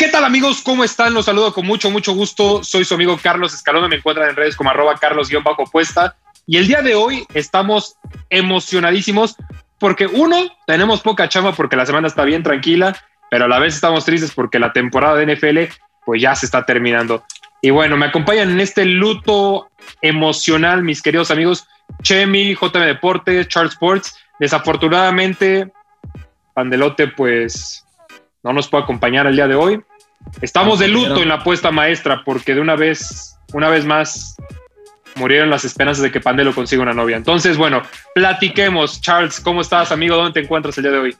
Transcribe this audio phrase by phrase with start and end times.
[0.00, 0.62] ¿Qué tal amigos?
[0.62, 1.12] ¿Cómo están?
[1.12, 2.64] Los saludo con mucho, mucho gusto.
[2.64, 3.90] Soy su amigo Carlos Escalón.
[3.90, 6.16] Me encuentran en redes como arroba carlos-puesta.
[6.46, 7.96] Y el día de hoy estamos
[8.30, 9.36] emocionadísimos
[9.78, 12.96] porque uno, tenemos poca chamba porque la semana está bien tranquila,
[13.30, 15.58] pero a la vez estamos tristes porque la temporada de NFL
[16.04, 17.24] pues ya se está terminando.
[17.62, 19.70] Y bueno, me acompañan en este luto
[20.00, 21.66] emocional, mis queridos amigos,
[22.02, 24.16] Chemi, JM Deportes, Charles Sports.
[24.38, 25.70] Desafortunadamente,
[26.54, 27.84] Pandelote pues
[28.42, 29.82] no nos puede acompañar el día de hoy.
[30.40, 34.36] Estamos de luto en la apuesta maestra porque de una vez, una vez más,
[35.20, 37.16] murieron las esperanzas de que Pandelo consiga una novia.
[37.16, 37.82] Entonces, bueno,
[38.14, 39.00] platiquemos.
[39.00, 40.16] Charles, ¿cómo estás, amigo?
[40.16, 41.16] ¿Dónde te encuentras el día de hoy?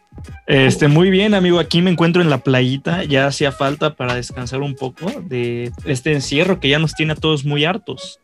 [0.47, 1.61] Este, muy bien, amigo.
[1.61, 3.05] Aquí me encuentro en la playita.
[3.05, 7.17] Ya hacía falta para descansar un poco de este encierro que ya nos tiene a
[7.17, 8.19] todos muy hartos.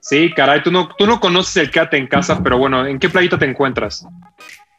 [0.00, 3.08] Sí, caray, tú no, tú no conoces el quédate en casa, pero bueno, ¿en qué
[3.08, 4.06] playita te encuentras?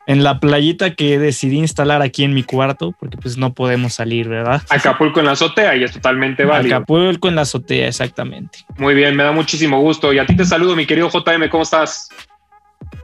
[0.09, 4.27] En la playita que decidí instalar aquí en mi cuarto, porque pues no podemos salir,
[4.27, 4.59] ¿verdad?
[4.67, 6.77] Acapulco en la azotea y es totalmente válido.
[6.77, 8.66] Acapulco en la azotea, exactamente.
[8.79, 10.11] Muy bien, me da muchísimo gusto.
[10.11, 12.09] Y a ti te saludo, mi querido JM, ¿cómo estás?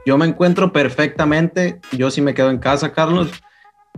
[0.04, 1.78] Yo me encuentro perfectamente.
[1.92, 3.30] Yo sí me quedo en casa, Carlos.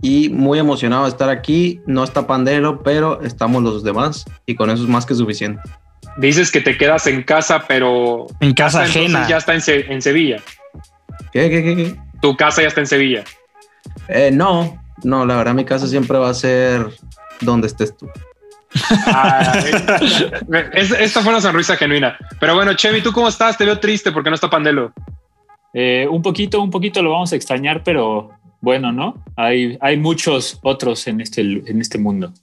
[0.03, 1.81] Y muy emocionado de estar aquí.
[1.87, 4.23] No está Pandero, pero estamos los demás.
[4.45, 5.63] Y con eso es más que suficiente.
[6.17, 8.27] Dices que te quedas en casa, pero...
[8.39, 9.27] En casa ajena.
[9.27, 10.37] Ya está en, en Sevilla.
[11.33, 12.08] ¿Qué, qué, qué, qué?
[12.21, 13.23] Tu casa ya está en Sevilla.
[14.07, 16.87] Eh, no, no, la verdad mi casa siempre va a ser
[17.41, 18.09] donde estés tú.
[19.07, 19.59] Ah,
[20.73, 22.17] esta fue una sonrisa genuina.
[22.39, 23.57] Pero bueno, Chemi, ¿tú cómo estás?
[23.57, 24.93] Te veo triste porque no está Pandelo.
[25.73, 28.31] Eh, un poquito, un poquito lo vamos a extrañar, pero
[28.61, 29.23] bueno, ¿no?
[29.35, 32.33] Hay, hay muchos otros en este, en este mundo.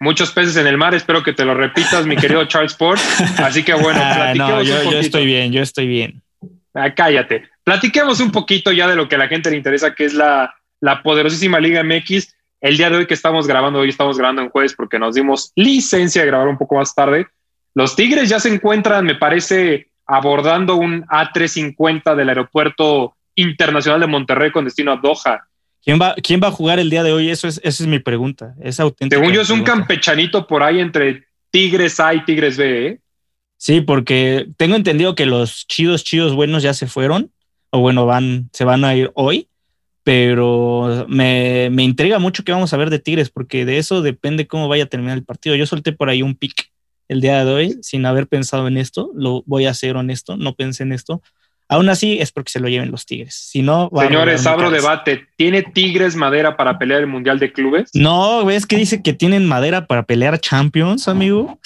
[0.00, 3.00] Muchos peces en el mar, espero que te lo repitas, mi querido Charles Sport.
[3.38, 6.22] Así que bueno, ah, no, yo, yo estoy bien, yo estoy bien.
[6.74, 7.51] Ah, cállate.
[7.64, 10.54] Platiquemos un poquito ya de lo que a la gente le interesa, que es la,
[10.80, 12.34] la poderosísima Liga MX.
[12.60, 15.52] El día de hoy que estamos grabando, hoy estamos grabando en jueves porque nos dimos
[15.56, 17.26] licencia de grabar un poco más tarde.
[17.74, 24.50] Los Tigres ya se encuentran, me parece, abordando un A350 del aeropuerto internacional de Monterrey
[24.50, 25.48] con destino a Doha.
[25.84, 27.30] ¿Quién va, quién va a jugar el día de hoy?
[27.30, 28.54] Eso es, esa es mi pregunta.
[28.60, 29.18] Es auténtica.
[29.18, 32.86] Según yo, es un campechanito por ahí entre Tigres A y Tigres B.
[32.86, 33.00] ¿eh?
[33.56, 37.32] Sí, porque tengo entendido que los chidos, chidos buenos ya se fueron,
[37.72, 39.48] o bueno, van, se van a ir hoy,
[40.04, 44.46] pero me, me intriga mucho que vamos a ver de Tigres, porque de eso depende
[44.46, 45.56] cómo vaya a terminar el partido.
[45.56, 46.70] Yo solté por ahí un pick
[47.08, 50.54] el día de hoy sin haber pensado en esto, lo voy a ser honesto, no
[50.54, 51.22] pensé en esto,
[51.72, 53.34] Aún así es porque se lo lleven los Tigres.
[53.34, 55.26] Si no, Señores, abro debate.
[55.36, 57.88] ¿Tiene Tigres madera para pelear el Mundial de Clubes?
[57.94, 61.58] No, ves que dice que tienen madera para pelear Champions, amigo.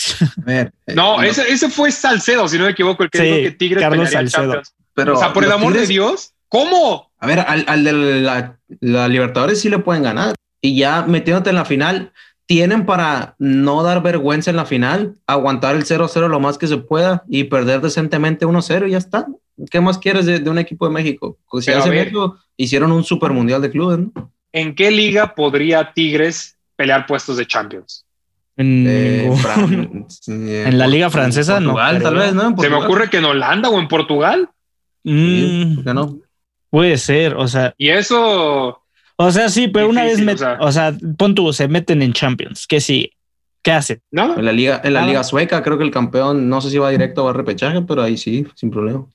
[0.94, 4.10] no, ese, ese, fue Salcedo, si no me equivoco, el que dijo que Tigres Carlos
[4.10, 4.44] Salcedo.
[4.44, 4.75] Champions.
[4.96, 7.12] Pero o sea, por el amor de Dios, ¿cómo?
[7.18, 10.34] A ver, al, al de la, la Libertadores sí le pueden ganar.
[10.60, 12.12] Y ya metiéndote en la final,
[12.46, 16.78] tienen para no dar vergüenza en la final, aguantar el 0-0 lo más que se
[16.78, 19.26] pueda y perder decentemente 1-0 y ya está.
[19.70, 21.38] ¿Qué más quieres de, un equipo de México?
[21.50, 24.32] Pues si hace México hicieron un super mundial de clubes, ¿no?
[24.52, 28.06] ¿En qué liga podría Tigres pelear puestos de Champions?
[28.56, 29.30] En, eh,
[30.26, 32.56] en la liga francesa, Portugal, tal vez, ¿no?
[32.58, 34.48] Se me ocurre que en Holanda o en Portugal.
[35.06, 36.18] Mm, no?
[36.68, 37.72] Puede ser, o sea.
[37.78, 38.82] Y eso.
[39.16, 40.20] O sea, sí, pero una vez,
[40.60, 43.12] o sea, pon tú, se meten en Champions, ¿qué sí?
[43.62, 44.00] ¿Qué hace?
[44.10, 44.36] ¿No?
[44.36, 46.90] En la liga, en la liga sueca, creo que el campeón, no sé si va
[46.90, 49.06] directo o va a repechaje, pero ahí sí, sin problema.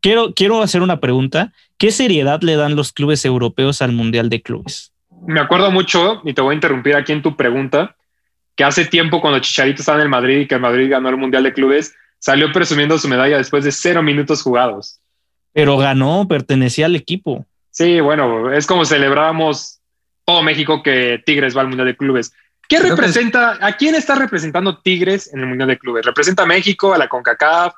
[0.00, 1.52] Quiero, quiero hacer una pregunta.
[1.78, 4.92] ¿Qué seriedad le dan los clubes europeos al Mundial de Clubes?
[5.26, 7.96] Me acuerdo mucho, y te voy a interrumpir aquí en tu pregunta,
[8.54, 11.16] que hace tiempo cuando Chicharito estaba en el Madrid y que el Madrid ganó el
[11.16, 15.00] Mundial de Clubes, salió presumiendo su medalla después de cero minutos jugados.
[15.58, 17.44] Pero ganó, pertenecía al equipo.
[17.72, 19.80] Sí, bueno, es como celebrábamos
[20.24, 22.32] todo México que Tigres va al Mundial de Clubes.
[22.68, 26.06] ¿Qué representa, a quién está representando Tigres en el Mundial de Clubes?
[26.06, 27.74] ¿Representa a México, a la CONCACAF,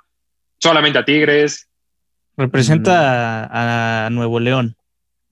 [0.59, 1.71] solamente a Tigres.
[2.37, 3.57] Representa mm.
[3.57, 4.77] a, Nuevo León.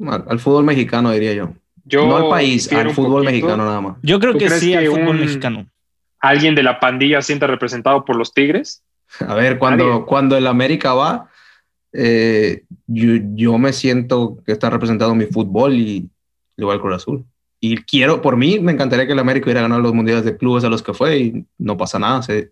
[0.06, 1.52] Al, fútbol mexicano, diría yo.
[1.92, 3.96] no al país, al fútbol mexicano nada más.
[4.00, 5.66] Yo creo que sí, al fútbol mexicano.
[6.18, 8.82] ¿Alguien de la pandilla siente representado por los Tigres?
[9.20, 11.27] A ver, cuando, cuando el América va,
[11.92, 16.08] eh, yo, yo, me siento que está representado mi fútbol y
[16.56, 17.24] igual Cruz Azul.
[17.60, 20.64] Y quiero, por mí, me encantaría que el América hubiera ganado los mundiales de clubes
[20.64, 22.50] a los que fue y no pasa nada, ¿sabes?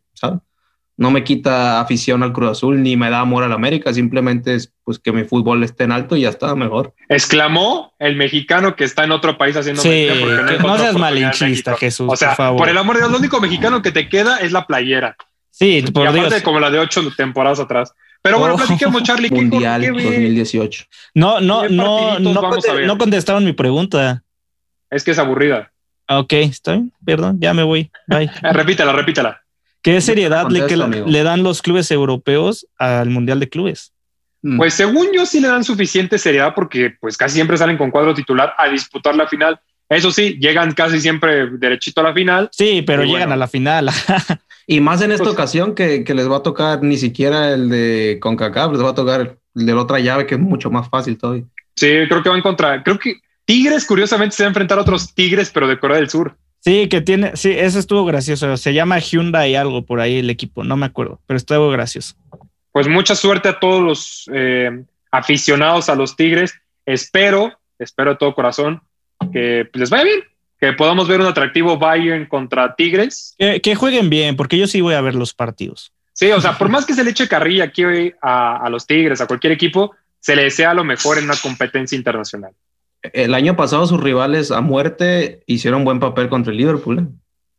[0.99, 4.73] No me quita afición al Cruz Azul ni me da amor al América, simplemente es
[4.83, 6.94] pues que mi fútbol esté en alto y ya está mejor.
[7.09, 12.09] Exclamó el mexicano que está en otro país haciendo sí, no, no seas malinchista, Jesús.
[12.11, 14.53] O sea, por, por, el amor de Dios, lo único mexicano que te queda es
[14.53, 15.17] la playera.
[15.50, 16.43] Sí, por y aparte Dios.
[16.43, 17.94] como la de ocho temporadas atrás.
[18.26, 18.58] Pero bueno, Oh.
[18.58, 19.28] platiquemos, Charlie.
[19.31, 20.84] ¿qué- Mundial qué- 2018.
[21.14, 24.25] No, no, ¿Qué no, no, conte- no contestaron mi pregunta.
[24.90, 25.70] Es que es aburrida.
[26.08, 27.90] Ok, está bien, perdón, ya me voy.
[28.08, 28.31] Bye.
[28.43, 29.40] Repítela, repítela.
[29.82, 33.93] ¿Qué seriedad le, que le dan los clubes europeos al Mundial de Clubes?
[34.43, 34.56] Mm.
[34.58, 38.12] Pues según yo sí le dan suficiente seriedad porque pues casi siempre salen con cuadro
[38.14, 39.61] titular a disputar la final.
[39.88, 42.49] Eso sí, llegan casi siempre derechito a la final.
[42.53, 43.35] Sí, pero llegan bueno.
[43.35, 43.91] a la final.
[44.69, 47.69] Y más en esta Pues- ocasión que, que les va a tocar ni siquiera el
[47.69, 50.88] de CONCACAF, les va a tocar el de la otra llave que es mucho más
[50.88, 51.44] fácil todavía.
[51.77, 52.83] Sí, creo que van contra.
[52.83, 56.11] Creo que Tigres, curiosamente, se va a enfrentar a otros Tigres, pero de Corea del
[56.11, 56.37] Sur.
[56.59, 58.56] sí, que tiene, sí, eso estuvo gracioso.
[58.56, 62.17] Se llama Hyundai algo por ahí el equipo, no me acuerdo, pero estuvo gracioso.
[62.73, 64.82] Pues mucha suerte a todos los eh,
[65.12, 66.55] aficionados a los Tigres.
[66.85, 68.82] Espero, espero de todo corazón
[69.37, 70.21] que pues, les vaya bien,
[70.59, 73.35] que podamos ver un atractivo Bayern contra Tigres.
[73.38, 75.93] Que, que jueguen bien, porque yo sí voy a ver los partidos.
[76.15, 78.87] Sí, o sea, por más que se le eche carrilla aquí hoy a, a los
[78.87, 82.53] Tigres, a cualquier equipo, se le desea lo mejor en una competencia internacional.
[83.03, 86.99] El año pasado sus rivales a muerte hicieron buen papel contra el Liverpool.
[87.00, 87.06] ¿eh?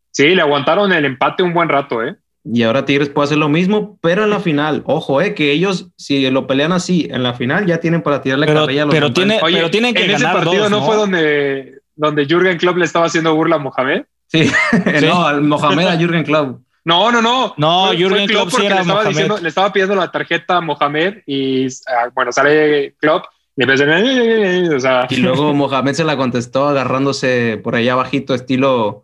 [0.09, 2.15] Sí, le aguantaron el empate un buen rato, ¿eh?
[2.53, 5.87] Y ahora Tigres puede hacer lo mismo, pero en la final, ojo, eh, que ellos,
[5.97, 8.95] si lo pelean así, en la final ya tienen para tirarle Pero- carrilla a los
[8.95, 10.85] pero tiene- Oye, pero tienen que en ese partido dos, no, ¿no?
[10.85, 14.03] fue donde, donde Jürgen Klopp le estaba haciendo burla a Mohamed.
[14.29, 14.51] Sí,
[15.05, 16.59] no, al Mohamed a Jürgen Klopp.
[16.83, 17.53] No, no, no.
[17.57, 20.11] No, Fue- Jürgen fue Klopp sí porque era le estaba, diciendo- le estaba pidiendo la
[20.11, 23.25] tarjeta a Mohamed y ah, bueno, sale Klopp
[23.57, 27.93] y le empieza a- o sea, Y luego Mohamed se la contestó agarrándose por allá
[27.93, 29.03] abajito, estilo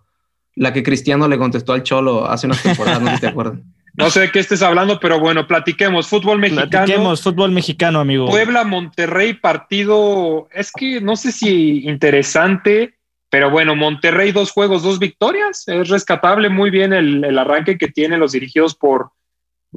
[0.56, 3.60] la que Cristiano le contestó al Cholo hace unas temporadas, no sé si te acuerdas.
[3.96, 6.08] no sé de qué estés hablando, pero bueno, platiquemos.
[6.08, 6.70] Fútbol mexicano.
[6.70, 8.28] Platiquemos fútbol mexicano, amigo.
[8.28, 12.96] Puebla, Monterrey, partido, es que no sé si interesante,
[13.30, 15.68] pero bueno, Monterrey, dos juegos, dos victorias.
[15.68, 19.12] Es rescatable muy bien el, el arranque que tienen los dirigidos por,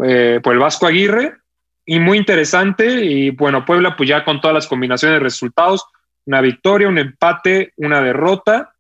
[0.05, 1.39] eh, por el Vasco Aguirre
[1.87, 3.05] y muy interesante.
[3.05, 5.87] Y bueno, Puebla, pues ya con todas las combinaciones de resultados,
[6.27, 8.75] una victoria, un empate, una derrota.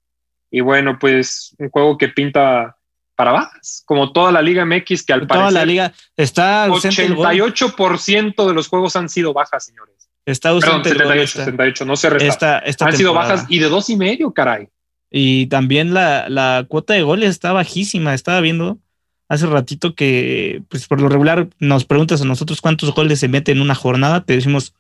[0.51, 2.77] Y bueno, pues un juego que pinta
[3.15, 7.05] para bajas, como toda la Liga MX, que al Toda parecer la liga está ausente
[7.05, 7.27] el gol.
[7.27, 9.95] 88% de los juegos han sido bajas, señores.
[10.27, 12.29] Está Perdón, ausente el gol 78, esta- 78, no se resta.
[12.29, 14.69] esta, esta Han sido bajas y de dos y medio, caray.
[15.11, 18.13] Y también la, la cuota de goles está bajísima.
[18.13, 18.79] Estaba viendo
[19.29, 23.57] hace ratito que, pues por lo regular, nos preguntas a nosotros cuántos goles se meten
[23.59, 24.25] en una jornada.
[24.25, 24.75] Te decimos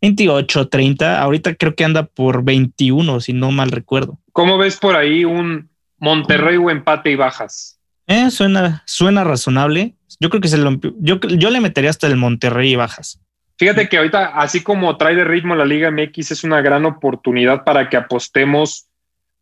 [0.00, 1.20] 28, 30.
[1.20, 4.18] Ahorita creo que anda por 21, si no mal recuerdo.
[4.32, 7.78] ¿Cómo ves por ahí un Monterrey o empate y bajas?
[8.06, 9.94] Eh, suena, suena razonable.
[10.20, 13.20] Yo creo que se lo, yo, yo le metería hasta el Monterrey y bajas.
[13.58, 17.64] Fíjate que ahorita, así como trae de ritmo la Liga MX, es una gran oportunidad
[17.64, 18.86] para que apostemos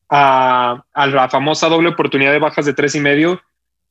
[0.09, 3.41] a, a la famosa doble oportunidad de bajas de tres y medio.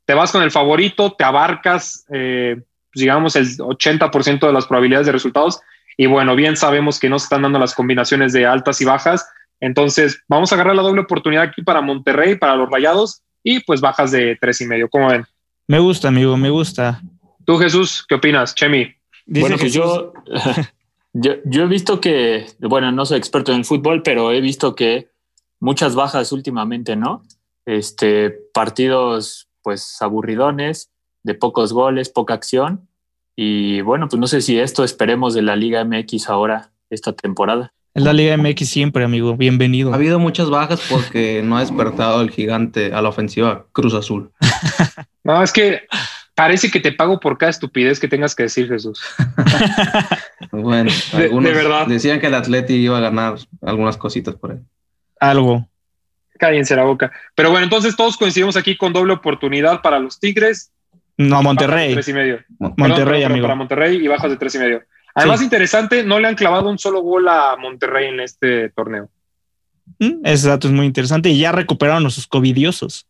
[0.05, 2.61] Te vas con el favorito, te abarcas, eh,
[2.91, 5.61] pues, digamos, el 80% de las probabilidades de resultados.
[5.97, 9.27] Y bueno, bien sabemos que no se están dando las combinaciones de altas y bajas.
[9.59, 13.81] Entonces, vamos a agarrar la doble oportunidad aquí para Monterrey, para los Rayados, y pues
[13.81, 14.89] bajas de tres y medio.
[14.89, 15.25] ¿Cómo ven?
[15.67, 17.01] Me gusta, amigo, me gusta.
[17.45, 18.55] Tú, Jesús, ¿qué opinas?
[18.55, 18.93] Chemi.
[19.25, 20.13] Dice bueno, pues Jesús- yo,
[21.13, 24.75] yo, yo he visto que, bueno, no soy experto en el fútbol, pero he visto
[24.75, 25.09] que
[25.59, 27.23] muchas bajas últimamente, ¿no?
[27.65, 30.89] Este, partidos pues aburridones,
[31.23, 32.87] de pocos goles, poca acción.
[33.35, 37.73] Y bueno, pues no sé si esto esperemos de la Liga MX ahora, esta temporada.
[37.99, 39.35] Es la Liga MX siempre, amigo.
[39.35, 39.91] Bienvenido.
[39.91, 44.31] Ha habido muchas bajas porque no ha despertado el gigante a la ofensiva Cruz Azul.
[45.21, 45.81] No, es que
[46.33, 48.99] parece que te pago por cada estupidez que tengas que decir, Jesús.
[50.49, 51.85] Bueno, De- algunos de verdad.
[51.87, 54.57] decían que el Atleti iba a ganar algunas cositas por ahí.
[55.19, 55.69] Algo.
[56.39, 57.11] Cállense la boca.
[57.35, 60.71] Pero bueno, entonces todos coincidimos aquí con doble oportunidad para los Tigres.
[61.17, 61.93] No, Monterrey.
[61.93, 62.39] Tres y medio.
[62.57, 63.43] Monterrey, perdón, amigo.
[63.43, 64.83] Para Monterrey y bajas de tres y medio.
[65.19, 65.45] Además, Sí.
[65.45, 69.09] interesante, no le han clavado un solo gol a Monterrey en este torneo.
[69.99, 71.29] Mm, Ese dato es muy interesante.
[71.29, 73.07] Y ya recuperaron a sus covidiosos.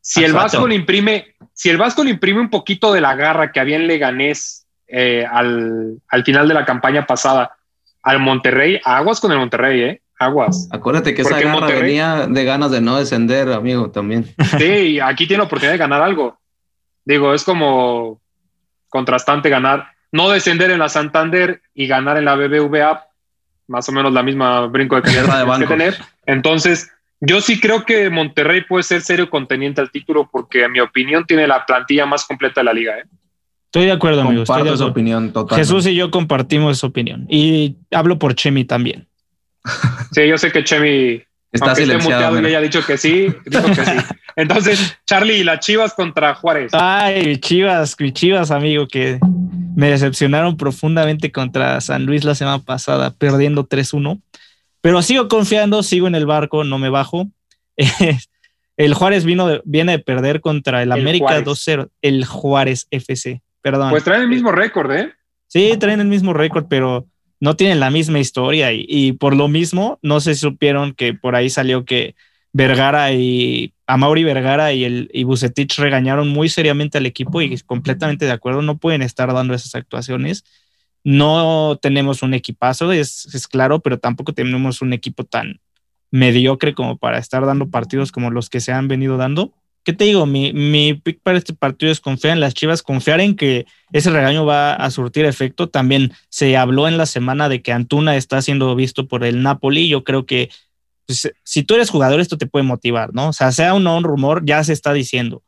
[0.00, 0.32] Si el.
[0.32, 3.76] Vasco le imprime, si el Vasco le imprime un poquito de la garra que había
[3.76, 7.56] en Leganés eh, al, al final de la campaña pasada
[8.02, 10.00] al Monterrey, aguas con el Monterrey, ¿eh?
[10.18, 10.68] Aguas.
[10.70, 14.26] Acuérdate que esa garra Monterrey- venía de ganas de no descender, amigo, también.
[14.58, 16.38] Sí, y aquí tiene la oportunidad de ganar algo.
[17.04, 18.20] Digo, es como,
[18.88, 23.08] contrastante ganar, no descender en la Santander y ganar en la BBVA,
[23.66, 25.96] más o menos la misma brinco de calidad que tener.
[26.24, 30.78] Entonces, yo sí creo que Monterrey puede ser serio conteniente al título porque, en mi
[30.78, 32.96] opinión, tiene la plantilla más completa de la liga.
[32.96, 33.02] ¿eh?
[33.64, 34.44] Estoy de acuerdo, amigo.
[34.44, 35.58] Estoy de esa opinión total.
[35.58, 37.26] Jesús y yo compartimos esa opinión.
[37.28, 39.08] Y hablo por Chemi también.
[40.12, 43.66] Sí, yo sé que Chemi está aunque esté muteado y haya dicho que sí, dijo
[43.66, 43.96] que sí.
[44.36, 46.70] Entonces, Charlie, las Chivas contra Juárez.
[46.72, 49.18] Ay, Chivas, Chivas, amigo, que
[49.74, 54.20] me decepcionaron profundamente contra San Luis la semana pasada, perdiendo 3-1.
[54.80, 57.28] Pero sigo confiando, sigo en el barco, no me bajo.
[58.76, 63.90] el Juárez vino viene de perder contra el, América 2-0, el Juárez FC, perdón.
[63.90, 65.12] Pues traen el mismo récord, ¿eh?
[65.46, 67.06] Sí, traen el mismo récord, pero
[67.40, 71.50] no tienen la misma historia y, por lo mismo no se supieron que por ahí
[71.50, 72.14] salió que
[72.54, 77.58] Vergara y a Mauri Vergara y el y Bucetich regañaron muy seriamente al equipo y
[77.60, 80.44] completamente de acuerdo, no pueden estar dando esas actuaciones
[81.04, 85.60] no tenemos un equipazo, es, es claro, pero tampoco tenemos un equipo tan
[86.10, 89.52] mediocre como para estar dando partidos como los que se han venido dando.
[89.84, 90.24] ¿Qué te digo?
[90.24, 94.08] Mi, mi pick para este partido es confiar en las Chivas, confiar en que ese
[94.08, 95.68] regaño va a surtir efecto.
[95.68, 99.88] También se habló en la semana de que Antuna está siendo visto por el Napoli.
[99.90, 100.48] Yo creo que
[101.06, 103.28] pues, si tú eres jugador, esto te puede motivar, ¿no?
[103.28, 105.42] O sea, sea o no un rumor, ya se está diciendo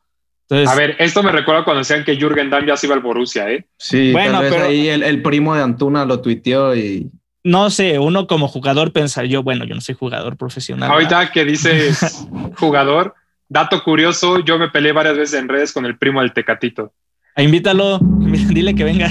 [0.49, 3.51] a ver, esto me recuerda cuando decían que Jürgen Damm ya se iba al Borussia,
[3.51, 3.65] ¿eh?
[3.77, 7.11] Sí, bueno, pero ahí el, primo de Antuna lo tuiteó y.
[7.43, 10.91] No sé, uno como jugador pensar yo, bueno, yo no soy jugador profesional.
[10.91, 13.13] Ahorita que dices jugador,
[13.47, 16.93] dato curioso, yo me peleé varias veces en redes con el primo del Tecatito.
[17.35, 17.99] Ah, invítalo,
[18.49, 19.09] dile que venga.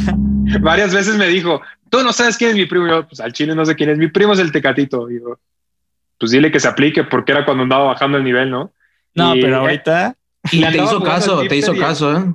[0.60, 1.60] Varias veces me dijo,
[1.90, 2.86] tú no sabes quién es mi primo.
[2.86, 3.98] Yo, pues al chile no sé quién es.
[3.98, 5.06] Mi primo es el Tecatito.
[5.06, 5.38] Digo,
[6.18, 8.72] pues dile que se aplique porque era cuando andaba bajando el nivel, ¿no?
[9.14, 10.16] No, pero ahorita
[10.52, 12.34] y te hizo caso, te hizo caso, ¿eh?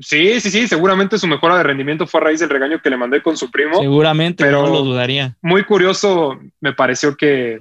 [0.00, 2.96] Sí, sí, sí, seguramente su mejora de rendimiento fue a raíz del regaño que le
[2.96, 3.80] mandé con su primo.
[3.80, 5.36] Seguramente, pero no lo dudaría.
[5.42, 7.60] Muy curioso, me pareció que,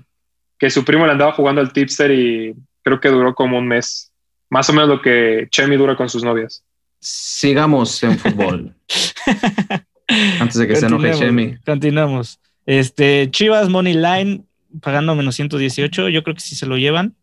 [0.60, 4.12] que su primo le andaba jugando al tipster y creo que duró como un mes.
[4.50, 6.64] Más o menos lo que Chemi dura con sus novias.
[7.00, 8.76] Sigamos en fútbol.
[10.40, 11.58] Antes de que se enoje Chemi.
[11.66, 12.40] Continuamos.
[12.68, 14.44] Este, Chivas Money Line
[14.82, 16.10] pagando menos 118.
[16.10, 17.16] Yo creo que sí se lo llevan.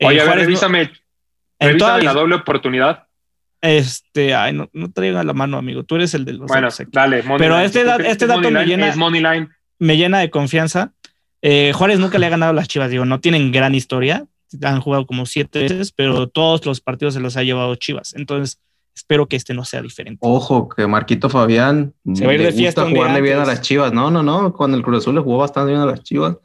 [0.00, 0.92] Oye, a ver, revísame.
[1.58, 3.06] Revisa la doble oportunidad.
[3.62, 5.84] Este, ay, no, no traiga la mano, amigo.
[5.84, 6.46] Tú eres el de los.
[6.46, 7.24] Bueno, dale.
[7.38, 8.94] Pero este, este dato me llena,
[9.78, 10.92] me llena de confianza.
[11.42, 12.90] Eh, Juárez nunca le ha ganado a las Chivas.
[12.90, 14.26] Digo, no tienen gran historia.
[14.62, 18.14] Han jugado como siete veces, pero todos los partidos se los ha llevado Chivas.
[18.14, 18.60] Entonces,
[18.94, 20.18] espero que este no sea diferente.
[20.22, 23.60] Ojo, que Marquito Fabián se va a ir de fiesta gusta jugarle bien a las
[23.62, 23.92] Chivas.
[23.92, 24.52] No, no, no.
[24.52, 26.36] Cuando el Cruz Azul le jugó bastante bien a las Chivas.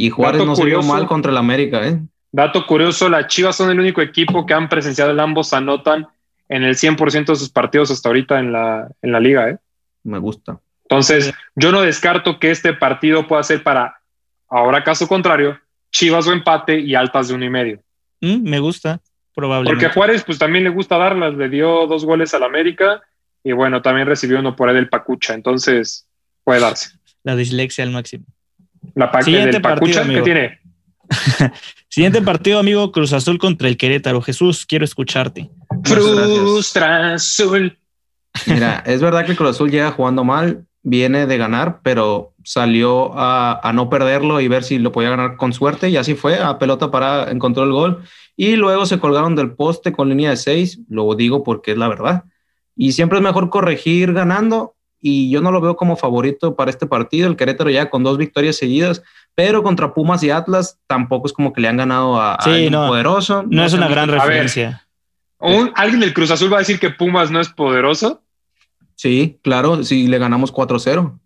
[0.00, 2.00] Y Juárez no se vio mal contra el América, ¿eh?
[2.30, 6.06] Dato curioso, las Chivas son el único equipo que han presenciado el ambos anotan
[6.48, 9.50] en el 100% de sus partidos hasta ahorita en la, en la liga.
[9.50, 9.58] ¿eh?
[10.04, 10.60] Me gusta.
[10.82, 14.00] Entonces, yo no descarto que este partido pueda ser para,
[14.48, 15.58] ahora caso contrario,
[15.90, 17.82] Chivas o empate y altas de uno y medio.
[18.20, 19.00] Mm, me gusta,
[19.34, 19.84] probablemente.
[19.84, 23.02] Porque Juárez, pues también le gusta darlas, le dio dos goles al América
[23.42, 26.06] y bueno, también recibió uno por ahí del Pacucha, entonces
[26.44, 26.90] puede darse.
[27.24, 28.26] La dislexia al máximo.
[28.94, 30.60] La pa del Pacucha, ¿qué tiene?
[31.88, 34.20] Siguiente partido, amigo, Cruz Azul contra el Querétaro.
[34.20, 35.50] Jesús, quiero escucharte.
[35.84, 37.78] Frustra Azul.
[38.46, 43.12] Mira, es verdad que el Cruz Azul llega jugando mal, viene de ganar, pero salió
[43.14, 46.58] a, no perderlo y ver si lo podía ganar con suerte y así fue, a
[46.58, 48.02] pelota para encontró el gol
[48.36, 51.88] y luego se colgaron del poste con línea de seis, lo digo porque es la
[51.88, 52.24] verdad.
[52.76, 56.86] Y siempre es mejor corregir ganando y yo no lo veo como favorito para este
[56.86, 57.28] partido.
[57.28, 59.02] El Querétaro ya con dos victorias seguidas,
[59.34, 63.44] pero contra Pumas y Atlas tampoco es como que le han ganado a, sí, poderoso.
[63.48, 64.86] No, es una gran referencia.
[65.74, 68.22] ¿Alguien del Cruz Azul va a decir que Pumas no es poderoso?
[68.96, 71.18] Sí, claro, si le ganamos 4-0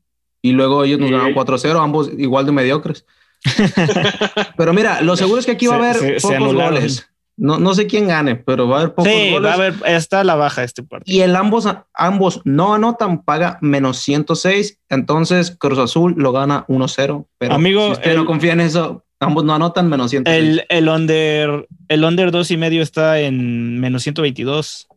[0.42, 3.06] y luego ellos nos ganaron 4-0, ambos igual de mediocres.
[4.56, 7.08] pero mira, lo seguro es que aquí va a haber pocos goles.
[7.36, 10.22] No, no sé quién gane, pero va a haber pocos sí, va a haber, está
[10.22, 11.16] la baja este partido.
[11.16, 14.80] Y el ambos, ambos no anotan, paga menos 106.
[14.90, 17.26] Entonces Cruz Azul lo gana 1-0.
[17.38, 20.38] Pero Amigo, si usted no confía en eso, ambos no anotan, menos 106.
[20.38, 24.88] El, el under, el under 2 y medio está en menos 122.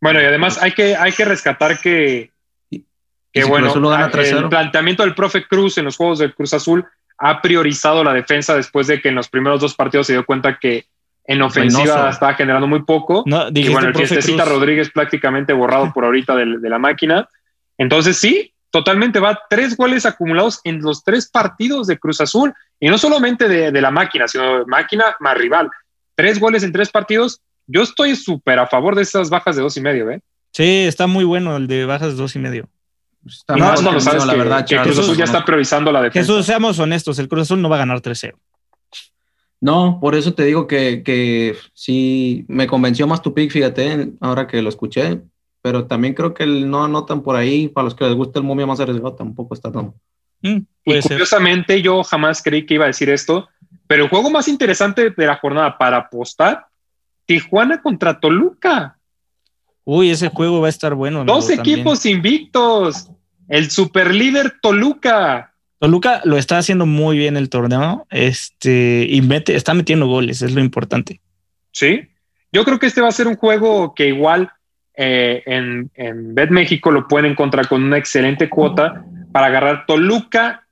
[0.00, 2.30] Bueno, y además hay que, hay que rescatar que,
[3.32, 6.86] que bueno, el planteamiento del profe Cruz en los juegos del Cruz Azul
[7.18, 10.58] ha priorizado la defensa después de que en los primeros dos partidos se dio cuenta
[10.58, 10.86] que
[11.28, 13.22] en ofensiva estaba generando muy poco.
[13.54, 17.28] y bueno, el fiestecita Rodríguez prácticamente borrado por ahorita de, la máquina.
[17.76, 22.54] Entonces, sí, totalmente va tres goles acumulados en los tres partidos de Cruz Azul.
[22.80, 25.70] Y no solamente de, la máquina, sino de máquina más rival.
[26.14, 27.42] Tres goles en tres partidos.
[27.66, 30.22] Yo estoy súper a favor de esas bajas de dos y medio, ¿eh?
[30.52, 32.70] Sí, está muy bueno el de bajas dos y medio.
[33.26, 34.78] Está No, el sabes la que, verdad, que.
[34.78, 36.32] Cruz Azul ya está priorizando la defensa.
[36.32, 38.32] Jesús, seamos honestos, el Cruz Azul no va a ganar 3-0.
[39.60, 44.46] No, por eso te digo que, que sí me convenció más tu pick, fíjate, ahora
[44.46, 45.20] que lo escuché.
[45.60, 47.66] Pero también creo que el no anotan por ahí.
[47.68, 49.92] Para los que les gusta el momio más arriesgado, tampoco está tan.
[50.42, 51.12] Mm, Y ser.
[51.12, 53.48] curiosamente, yo jamás creí que iba a decir esto,
[53.88, 56.66] pero el juego más interesante de la jornada para apostar,
[57.26, 58.96] Tijuana contra Toluca.
[59.84, 61.20] Uy, ese juego va a estar bueno.
[61.20, 61.76] amigo, Dos también.
[61.80, 63.10] equipos invictos.
[63.48, 65.52] El superlíder Toluca.
[65.78, 68.06] Toluca lo está haciendo muy bien el torneo.
[68.10, 71.20] Este, y mete, está metiendo goles, es lo importante.
[71.72, 72.08] Sí.
[72.52, 74.50] Yo creo que este va a ser un juego que igual
[74.96, 80.66] eh, en, en Bet México lo pueden encontrar con una excelente cuota para agarrar Toluca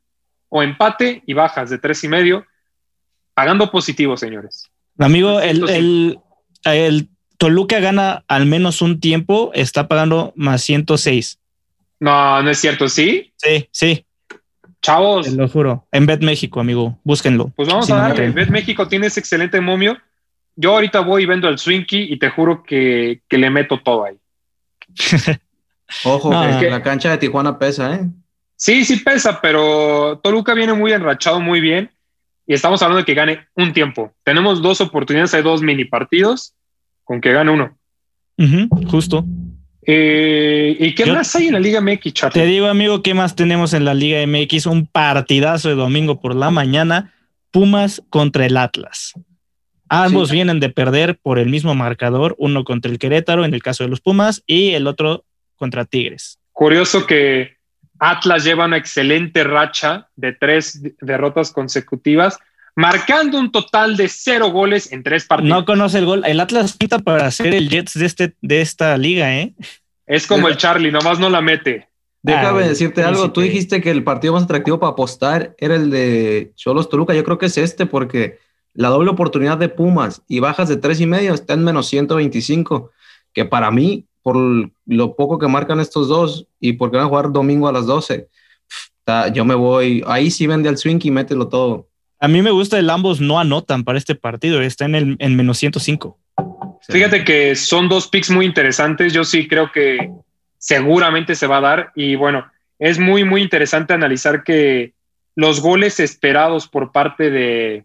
[0.48, 2.46] o empate y bajas de tres y medio,
[3.34, 4.70] pagando positivo, señores.
[4.98, 6.18] Amigo, el, el,
[6.64, 11.38] el Toluca gana al menos un tiempo, está pagando más 106.
[12.00, 13.32] No, no es cierto, ¿sí?
[13.36, 14.05] Sí, sí,
[14.86, 15.84] Chavos, te lo juro.
[15.90, 17.48] En Bet México, amigo, búsquenlo.
[17.56, 18.30] pues vamos Si a darle.
[18.30, 19.98] Bet México tiene ese excelente momio.
[20.54, 24.04] Yo ahorita voy y vendo el Swinky y te juro que, que le meto todo
[24.04, 24.16] ahí.
[26.04, 28.06] Ojo, No, que es que- la cancha de Tijuana pesa, ¿eh?
[28.56, 31.90] Sí, sí pesa, pero Toluca viene muy enrachado, muy bien.
[32.46, 34.12] Y estamos hablando de que gane un tiempo.
[34.24, 36.54] Tenemos dos oportunidades, hay dos mini partidos
[37.04, 37.76] con que gane uno.
[38.90, 39.24] Justo.
[39.88, 42.40] Eh, ¿Y qué Yo- más hay en la Liga MX, Charlie?
[42.40, 44.66] Te digo, amigo, ¿qué más tenemos en la Liga MX?
[44.66, 47.12] Un partidazo de domingo por la mañana.
[47.52, 49.12] Pumas contra el Atlas.
[49.88, 50.34] Ambos Sí.
[50.34, 53.90] vienen de perder por el mismo marcador, uno contra el Querétaro en el caso de
[53.90, 55.24] los Pumas y el otro
[55.54, 56.38] contra Tigres.
[56.52, 57.56] Curioso que
[58.00, 62.38] Atlas lleva una excelente racha de tres derrotas consecutivas,
[62.76, 65.48] marcando un total de cero goles en tres partidos.
[65.58, 66.22] No conoce el gol.
[66.26, 69.54] El Atlas pinta para ser el Jets de, este, de esta liga, ¿eh?
[70.06, 71.88] es como el Charlie, nomás no la mete.
[72.22, 73.02] Déjame decirte príncipe.
[73.22, 73.32] algo.
[73.32, 77.14] Tú dijiste que el partido más atractivo para apostar era el de Cholos Toluca.
[77.14, 78.38] Yo creo que es este porque
[78.74, 82.90] la doble oportunidad de Pumas y bajas de tres y medio está en menos 125,
[83.32, 84.36] que para mí, por
[84.86, 88.28] lo poco que marcan estos dos y porque van a jugar domingo a las 12,
[88.98, 90.02] está- yo me voy.
[90.06, 91.88] Ahí sí vende al swing y mételo todo.
[92.18, 94.60] A mí me gusta el ambos no anotan para este partido.
[94.62, 96.18] Está en el en menos 105.
[96.88, 99.12] Fíjate que son dos picks muy interesantes.
[99.12, 100.10] Yo sí creo que
[100.58, 101.92] seguramente se va a dar.
[101.94, 102.46] Y bueno,
[102.78, 104.92] es muy, muy interesante analizar que
[105.34, 107.84] los goles esperados por parte de,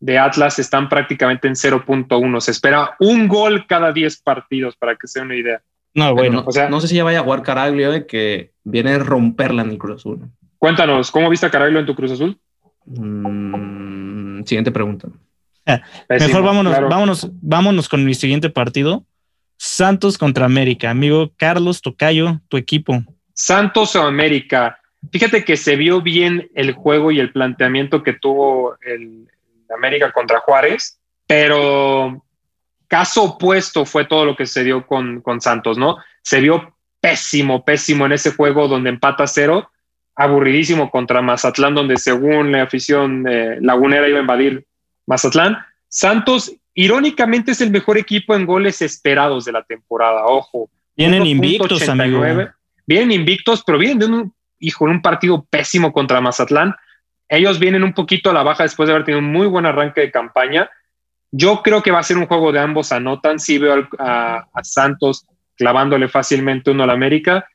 [0.00, 2.40] de Atlas están prácticamente en 0.1.
[2.40, 5.62] Se espera un gol cada 10 partidos, para que se den una idea.
[5.94, 6.42] No, bueno.
[6.42, 8.98] no, o sea- no sé si ya vaya a jugar Caraglio, eh, que viene a
[8.98, 10.20] romperla en el Cruz Azul.
[10.58, 12.38] Cuéntanos, ¿cómo viste a Caraglio en tu Cruz Azul?
[12.86, 15.08] Mm, siguiente pregunta.
[16.08, 16.88] Pésimo, Mejor vámonos, claro.
[16.88, 19.04] vámonos, vámonos con mi siguiente partido.
[19.58, 20.90] Santos contra América.
[20.90, 23.02] Amigo Carlos Tocayo, tu equipo.
[23.34, 24.78] Santos o América.
[25.10, 29.28] Fíjate que se vio bien el juego y el planteamiento que tuvo el
[29.74, 32.24] América contra Juárez, pero
[32.88, 35.96] caso opuesto fue todo lo que se dio con, con Santos, ¿no?
[36.22, 39.70] Se vio pésimo, pésimo en ese juego donde empata cero,
[40.16, 44.66] aburridísimo contra Mazatlán, donde según la afición eh, lagunera iba a invadir
[45.06, 45.58] Mazatlán.
[45.88, 50.70] Santos, irónicamente, es el mejor equipo en goles esperados de la temporada, ojo.
[50.96, 52.20] Vienen invictos, amigo.
[52.20, 52.54] 1.89.
[52.86, 56.74] Vienen invictos, pero vienen de un, hijo, un partido pésimo contra Mazatlán.
[57.28, 60.00] Ellos vienen un poquito a la baja después de haber tenido un muy buen arranque
[60.00, 60.70] de campaña.
[61.30, 63.38] Yo creo que va a ser un juego de ambos anotan.
[63.38, 65.26] Sí veo a Santos
[65.56, 67.46] clavándole fácilmente uno al América.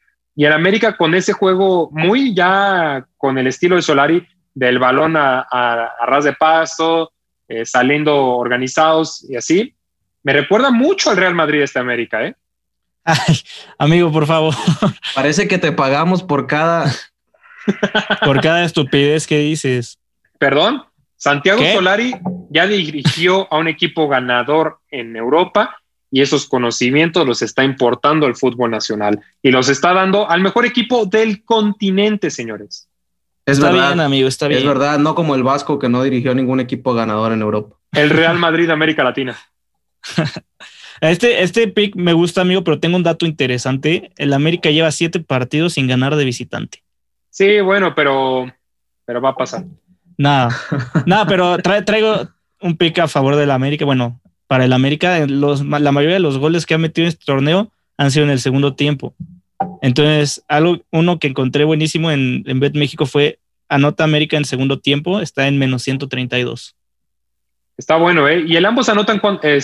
[0.42, 5.16] Y el América con ese juego muy ya con el estilo de Solari, del balón
[5.16, 7.12] a, a- a ras de paso,
[7.48, 9.76] eh, saliendo organizados y así.
[10.24, 12.36] Me recuerda mucho al Real Madrid este América, ¿eh?
[13.04, 13.36] Ay,
[13.78, 14.56] amigo, por favor,
[15.14, 16.86] Parece que te pagamos por cada.
[18.26, 20.00] por cada estupidez que dices.
[20.40, 20.84] Perdón,
[21.18, 21.76] Santiago ¿Qué?
[21.76, 22.16] Solari
[22.50, 25.81] ya dirigió a un equipo ganador en Europa
[26.12, 30.66] y esos conocimientos los está importando al fútbol nacional y los está dando al mejor
[30.66, 32.88] equipo del continente, señores.
[33.46, 33.88] Es está verdad.
[33.90, 34.60] bien, amigo, está bien.
[34.60, 37.76] Es verdad, no como el Vasco que no dirigió ningún equipo ganador en Europa.
[37.94, 39.38] El Real Madrid de América Latina.
[41.00, 44.12] Este, este pick me gusta, amigo, pero tengo un dato interesante.
[44.18, 46.84] El América lleva siete partidos sin ganar de visitante.
[47.32, 48.46] Sí, bueno, pero,
[49.06, 49.64] pero va a pasar.
[50.16, 50.56] Nada,
[51.08, 52.28] nada, pero tra- traigo
[52.62, 53.84] un pick a favor del América.
[53.84, 54.21] Bueno,
[54.52, 57.72] para el América, los, la mayoría de los goles que ha metido en este torneo
[57.96, 59.14] han sido en el segundo tiempo.
[59.82, 64.78] Entonces, algo, uno que encontré buenísimo en, en Bet México fue anota América en segundo
[64.82, 66.76] tiempo, está en menos 132.
[67.78, 68.44] Está bueno, ¿eh?
[68.46, 69.22] Y el ambos anotan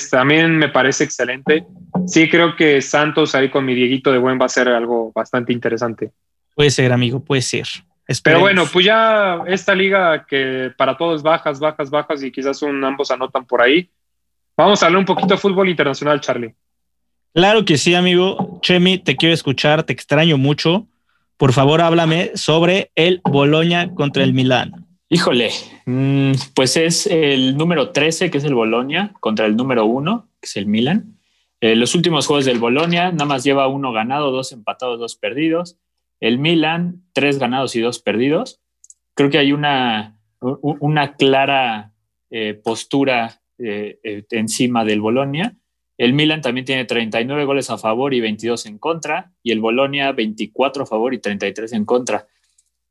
[0.10, 1.66] también me parece excelente.
[2.06, 5.52] Sí, creo que Santos ahí con mi Dieguito de Buen va a ser algo bastante
[5.52, 6.12] interesante.
[6.56, 7.68] Puede ser, amigo, puede ser.
[8.24, 12.82] Pero bueno, pues ya esta liga que para todos bajas, bajas, bajas y quizás un
[12.86, 13.90] ambos anotan por ahí.
[14.58, 16.56] Vamos a hablar un poquito de fútbol internacional, Charlie.
[17.34, 18.60] Claro que sí, amigo.
[18.64, 20.88] Chemi, te quiero escuchar, te extraño mucho.
[21.38, 24.88] Por favor, háblame sobre el Boloña contra el Milán.
[25.10, 25.52] Híjole,
[25.86, 30.48] mm, pues es el número 13, que es el Boloña, contra el número 1, que
[30.48, 31.20] es el Milan.
[31.62, 35.78] Eh, los últimos juegos del Boloña, nada más lleva uno ganado, dos empatados, dos perdidos.
[36.20, 38.60] El Milan, tres ganados y dos perdidos.
[39.14, 41.94] Creo que hay una, una clara
[42.32, 45.56] eh, postura eh, encima del Bolonia.
[45.98, 50.12] El Milan también tiene 39 goles a favor y 22 en contra, y el Bolonia
[50.12, 52.28] 24 a favor y 33 en contra.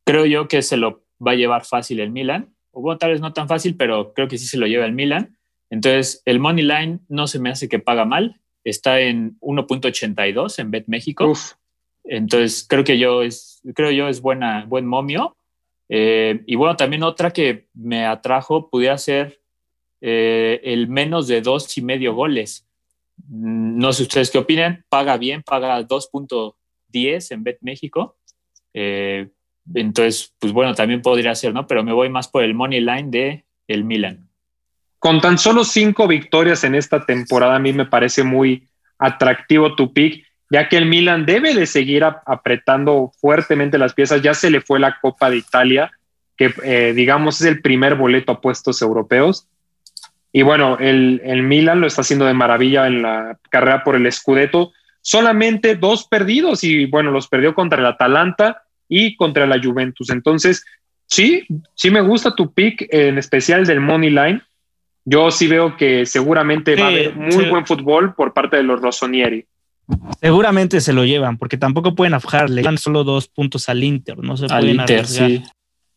[0.05, 3.21] Creo yo que se lo va a llevar fácil el Milan, o bueno, tal vez
[3.21, 5.39] no tan fácil, pero creo que sí se lo lleva el Milan.
[5.71, 10.71] Entonces, el Money Line no se me hace que paga mal, está en 1.82 en
[10.71, 11.33] Bet México.
[12.05, 15.37] Entonces, creo que yo es, creo yo es buena, buen momio.
[15.89, 19.41] Eh, y bueno, también otra que me atrajo pudiera ser
[20.01, 22.67] eh, el menos de dos y medio goles.
[23.29, 28.17] Mm, no sé ustedes qué opinan, paga bien, paga 2.10 en Bet México.
[28.75, 29.29] Eh,
[29.75, 31.67] entonces, pues bueno, también podría ser, ¿no?
[31.67, 34.29] Pero me voy más por el money line de el Milan.
[34.99, 39.93] Con tan solo cinco victorias en esta temporada, a mí me parece muy atractivo tu
[39.93, 44.23] pick, ya que el Milan debe de seguir apretando fuertemente las piezas.
[44.23, 45.91] Ya se le fue la Copa de Italia,
[46.37, 49.49] que eh, digamos es el primer boleto a puestos europeos.
[50.37, 54.13] Y bueno, el, el, Milan lo está haciendo de maravilla en la carrera por el
[54.13, 54.71] Scudetto.
[55.01, 60.11] Solamente dos perdidos y bueno, los perdió contra el Atalanta y contra la Juventus.
[60.11, 60.63] Entonces,
[61.07, 64.43] sí, sí me gusta tu pick, en especial del Money Line.
[65.07, 68.79] Yo sí veo que seguramente va a haber muy buen fútbol por parte de los
[68.83, 69.47] Rossonieri.
[70.21, 74.19] Seguramente se lo llevan, porque tampoco pueden afjar, le dan solo dos puntos al Inter,
[74.19, 75.07] no se pueden Inter,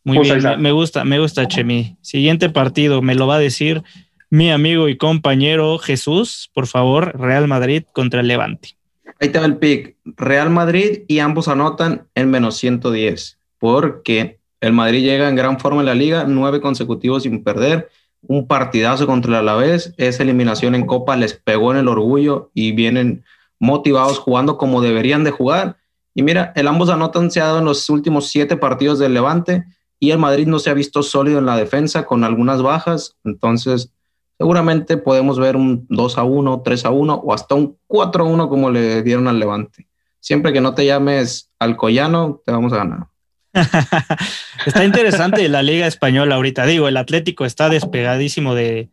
[0.05, 1.97] Muy pues bien, me gusta, me gusta Chemi.
[1.99, 3.83] Siguiente partido, me lo va a decir
[4.29, 8.77] mi amigo y compañero Jesús, por favor, Real Madrid contra el Levante.
[9.19, 9.97] Ahí te el pick.
[10.05, 15.81] Real Madrid y ambos anotan en menos 110, porque el Madrid llega en gran forma
[15.81, 17.89] en la liga, nueve consecutivos sin perder,
[18.21, 22.73] un partidazo contra el Alavés, esa eliminación en Copa les pegó en el orgullo y
[22.73, 23.23] vienen
[23.59, 25.77] motivados jugando como deberían de jugar.
[26.13, 29.65] Y mira, el ambos anotan se ha dado en los últimos siete partidos del Levante
[29.99, 33.91] y el Madrid no se ha visto sólido en la defensa con algunas bajas, entonces
[34.39, 38.27] seguramente podemos ver un 2 a 1, 3 a 1 o hasta un 4 a
[38.27, 39.87] 1 como le dieron al Levante.
[40.21, 43.07] Siempre que no te llames Alcoyano, te vamos a ganar.
[44.65, 46.65] está interesante la Liga Española ahorita.
[46.65, 48.89] Digo, el Atlético está despegadísimo de,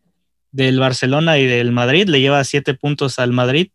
[0.50, 3.70] del Barcelona y del Madrid, le lleva siete puntos al Madrid,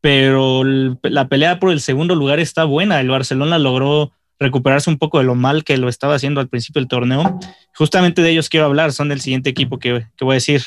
[0.00, 3.00] pero la pelea por el segundo lugar está buena.
[3.00, 6.80] El Barcelona logró recuperarse un poco de lo mal que lo estaba haciendo al principio
[6.80, 7.40] del torneo.
[7.74, 10.62] Justamente de ellos quiero hablar, son del siguiente equipo que, que voy a decir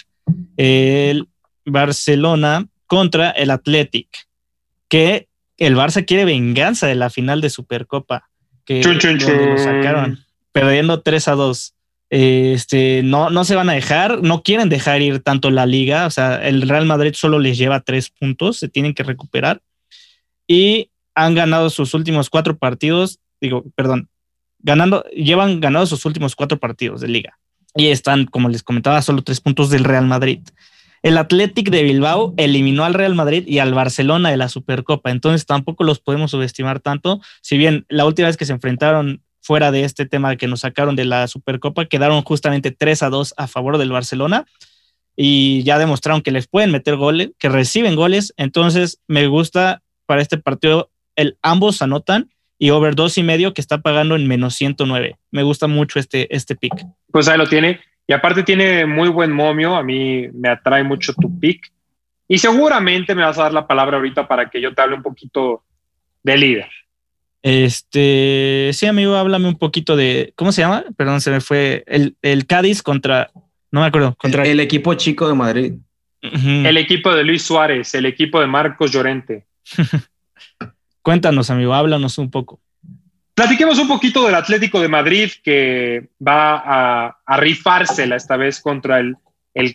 [0.58, 1.28] el
[1.66, 4.08] Barcelona contra el Athletic,
[4.88, 8.30] que el Barça quiere venganza de la final de Supercopa,
[8.66, 10.20] que lo sacaron
[10.52, 11.74] perdiendo 3 a 2.
[12.10, 16.10] Este, no, no se van a dejar, no quieren dejar ir tanto la liga, o
[16.10, 19.62] sea, el Real Madrid solo les lleva tres puntos, se tienen que recuperar.
[20.46, 24.10] Y han ganado sus últimos cuatro partidos, digo, perdón,
[24.60, 27.40] ganando, llevan ganado sus últimos cuatro partidos de liga
[27.76, 30.40] y están, como les comentaba, solo tres puntos del Real Madrid.
[31.04, 35.46] El Athletic de Bilbao eliminó al Real Madrid y al Barcelona de la Supercopa, entonces
[35.46, 37.22] tampoco los podemos subestimar tanto.
[37.42, 40.96] Si bien la última vez que se enfrentaron fuera de este tema que nos sacaron
[40.96, 44.46] de la Supercopa, quedaron justamente 3 a 2 a favor del Barcelona
[45.16, 48.34] y ya demostraron que les pueden meter goles, que reciben goles.
[48.38, 52.30] Entonces me gusta para este partido, el ambos anotan
[52.62, 55.16] y over dos y medio que está pagando en menos 109.
[55.32, 56.74] Me gusta mucho este, este pick.
[57.12, 57.80] Pues ahí lo tiene.
[58.06, 59.76] Y aparte tiene muy buen momio.
[59.76, 61.74] A mí me atrae mucho tu pick.
[62.28, 65.02] Y seguramente me vas a dar la palabra ahorita para que yo te hable un
[65.02, 65.64] poquito
[66.22, 66.70] de líder.
[67.42, 70.86] Este, sí, amigo, háblame un poquito de, ¿cómo se llama?
[70.96, 73.32] Perdón, se me fue el, el Cádiz contra,
[73.72, 75.74] no me acuerdo, contra el, equipo chico de Madrid.
[76.22, 79.48] El equipo de Luis Suárez, el equipo de Marcos Llorente.
[81.02, 82.60] Cuéntanos, amigo, háblanos un poco.
[83.34, 89.18] Platiquemos un poquito del Atlético de Madrid que va a, rifársela esta vez contra el,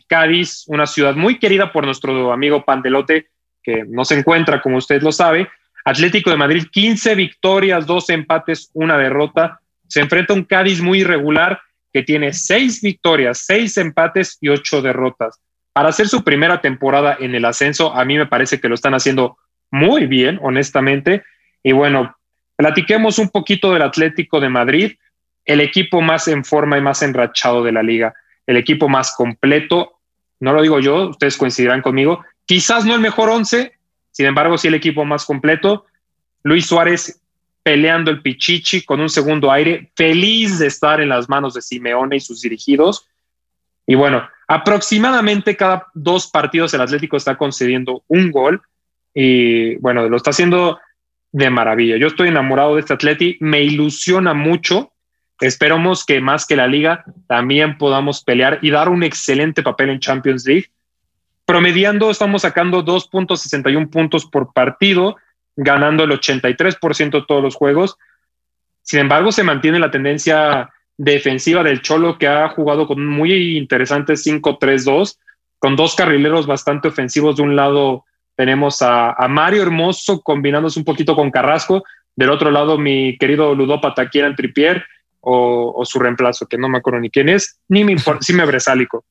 [0.07, 3.29] Cádiz, una ciudad muy querida por nuestro amigo Pandelote,
[3.63, 5.49] que no se encuentra, como usted lo sabe.
[5.85, 9.61] Atlético de Madrid, 15 victorias, 12 empates, una derrota.
[9.89, 11.61] Se enfrenta a un Cádiz muy irregular
[11.93, 15.41] que tiene 6 victorias, 6 empates y 8 derrotas.
[15.73, 18.95] para hacer su primera temporada en el ascenso, a mí me parece que lo están
[18.95, 19.37] haciendo
[19.71, 21.25] muy bien, honestamente.
[21.63, 22.17] Y bueno,
[22.57, 24.93] platiquemos un poquito del Atlético de Madrid,
[25.45, 28.15] el equipo más en forma y más enrachado de la liga,
[28.47, 29.99] el equipo más completo.
[30.41, 32.25] No lo digo yo, ustedes coincidirán conmigo.
[32.45, 33.73] Quizás no el mejor once,
[34.11, 35.87] sin embargo, sí el equipo más completo.
[36.43, 37.21] Luis Suárez
[37.63, 42.15] peleando el pichichi con un segundo aire, feliz de estar en las manos de Simeone
[42.15, 43.09] y sus dirigidos.
[43.87, 48.63] Y bueno, aproximadamente cada dos partidos el Atlético está concediendo un gol
[49.19, 50.79] y bueno, lo está haciendo
[51.33, 51.97] de maravilla.
[51.97, 54.93] Yo estoy enamorado de este Atleti, me ilusiona mucho.
[55.41, 60.01] Esperamos que más que la liga también podamos pelear y dar un excelente papel en
[60.01, 60.67] Champions League.
[61.47, 65.17] Promediando, estamos sacando 2.61 puntos por partido,
[65.57, 67.97] ganando el 83% de todos los juegos.
[68.83, 74.13] Sin embargo, se mantiene la tendencia defensiva del Cholo que ha jugado con muy interesante
[74.13, 75.17] 5-3-2,
[75.59, 77.37] con dos carrileros bastante ofensivos.
[77.37, 78.05] De un lado
[78.37, 84.09] tenemos a, Mario Hermoso combinándose un poquito con Carrasco, del otro lado mi querido ludópata
[84.09, 84.85] Kieran Tripier
[85.21, 88.45] o, su reemplazo, que no me acuerdo ni quién es, ni me importa, sí me
[88.45, 89.05] bresálico.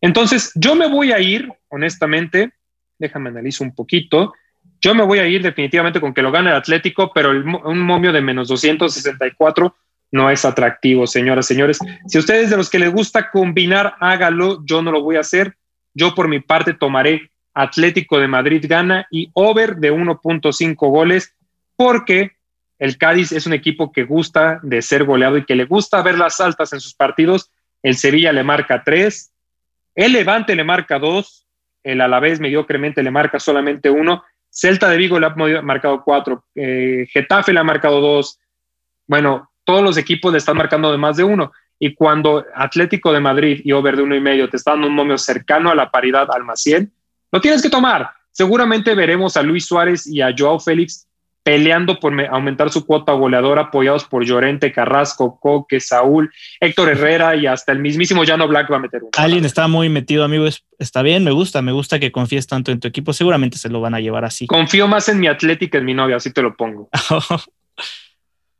[0.00, 2.52] Entonces, yo me voy a ir, honestamente,
[2.98, 4.34] déjame analizo un poquito,
[4.80, 8.12] yo me voy a ir definitivamente con que lo gane el Atlético, pero un momio
[8.12, 9.74] de menos 264
[10.10, 11.78] no es atractivo, señoras, señores.
[12.06, 14.62] Si ustedes de los que les gusta combinar, hágalo.
[14.64, 15.56] Yo no lo voy a hacer.
[15.94, 21.34] Yo por mi parte tomaré Atlético de Madrid gana y over de 1.5 goles
[21.74, 22.32] porque
[22.78, 26.16] el Cádiz es un equipo que gusta de ser goleado y que le gusta ver
[26.16, 27.50] las altas en sus partidos.
[27.82, 29.32] El Sevilla le marca 3,
[29.96, 31.46] el Levante le marca 2,
[31.82, 37.06] el Alavés mediocremente le marca solamente 1, Celta de Vigo le ha marcado 4, eh,
[37.10, 38.38] Getafe le ha marcado 2.
[39.08, 41.50] Bueno, todos los equipos le están marcando de más de uno.
[41.80, 44.94] Y cuando Atlético de Madrid y over de uno y medio te están dando un
[44.94, 46.92] momio cercano a la paridad al más 100,
[47.32, 48.10] lo tienes que tomar.
[48.30, 51.08] Seguramente veremos a Luis Suárez y a Joao Félix
[51.48, 57.46] peleando por aumentar su cuota goleadora, apoyados por Llorente, Carrasco, Coque, Saúl, Héctor Herrera y
[57.46, 59.10] hasta el mismísimo Llano Black va a meter uno.
[59.16, 60.46] Alguien está muy metido, amigo.
[60.78, 63.14] Está bien, me gusta, me gusta que confíes tanto en tu equipo.
[63.14, 64.46] Seguramente se lo van a llevar así.
[64.48, 66.90] Confío más en mi Atlético que en mi novia, así te lo pongo.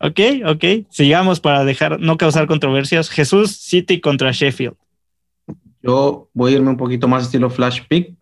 [0.00, 0.64] Ok, ok.
[0.90, 3.10] Sigamos para dejar, no causar controversias.
[3.10, 4.76] Jesús City contra Sheffield.
[5.82, 8.16] Yo voy a irme un poquito más estilo flash pick.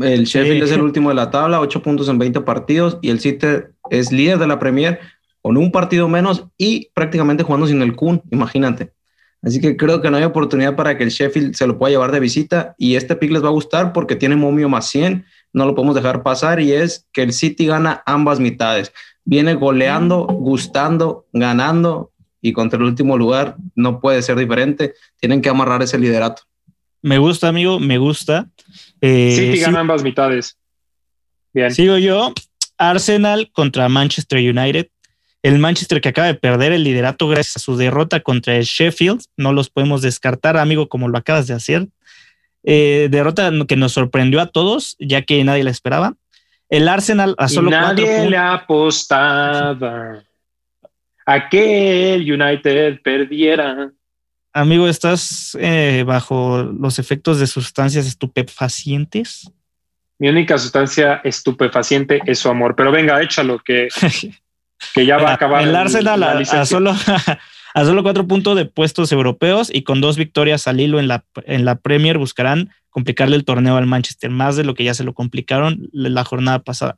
[0.00, 3.20] El Sheffield es el último de la tabla, 8 puntos en 20 partidos, y el
[3.20, 3.46] City
[3.90, 5.00] es líder de la Premier
[5.40, 8.92] con un partido menos y prácticamente jugando sin el Kun, imagínate.
[9.42, 12.10] Así que creo que no hay oportunidad para que el Sheffield se lo pueda llevar
[12.10, 15.66] de visita y este pick les va a gustar porque tiene momio más 100, no
[15.66, 18.92] lo podemos dejar pasar y es que el City gana ambas mitades
[19.26, 24.94] viene goleando, gustando, ganando y contra el último lugar no puede ser diferente.
[25.20, 26.42] Tienen que amarrar ese liderato.
[27.06, 28.48] Me gusta, amigo, me gusta.
[29.00, 30.58] Eh, City gana ambas mitades.
[31.52, 31.72] Bien.
[31.72, 32.34] Sigo yo.
[32.78, 34.88] Arsenal contra Manchester United.
[35.40, 39.22] El Manchester que acaba de perder el liderato gracias a su derrota contra el Sheffield.
[39.36, 41.86] No los podemos descartar, amigo, como lo acabas de hacer.
[42.64, 46.16] Eh, derrota que nos sorprendió a todos, ya que nadie la esperaba.
[46.68, 50.24] El Arsenal a solo y nadie le apostaba
[51.24, 53.92] a que el United perdiera.
[54.56, 59.52] Amigo, ¿estás eh, bajo los efectos de sustancias estupefacientes?
[60.18, 62.74] Mi única sustancia estupefaciente es su amor.
[62.74, 63.88] Pero venga, échalo, que,
[64.94, 65.62] que ya va a acabar.
[65.62, 66.96] El Arsenal a, solo,
[67.74, 71.26] a solo cuatro puntos de puestos europeos y con dos victorias al hilo en la,
[71.44, 75.04] en la Premier buscarán complicarle el torneo al Manchester, más de lo que ya se
[75.04, 76.96] lo complicaron la jornada pasada.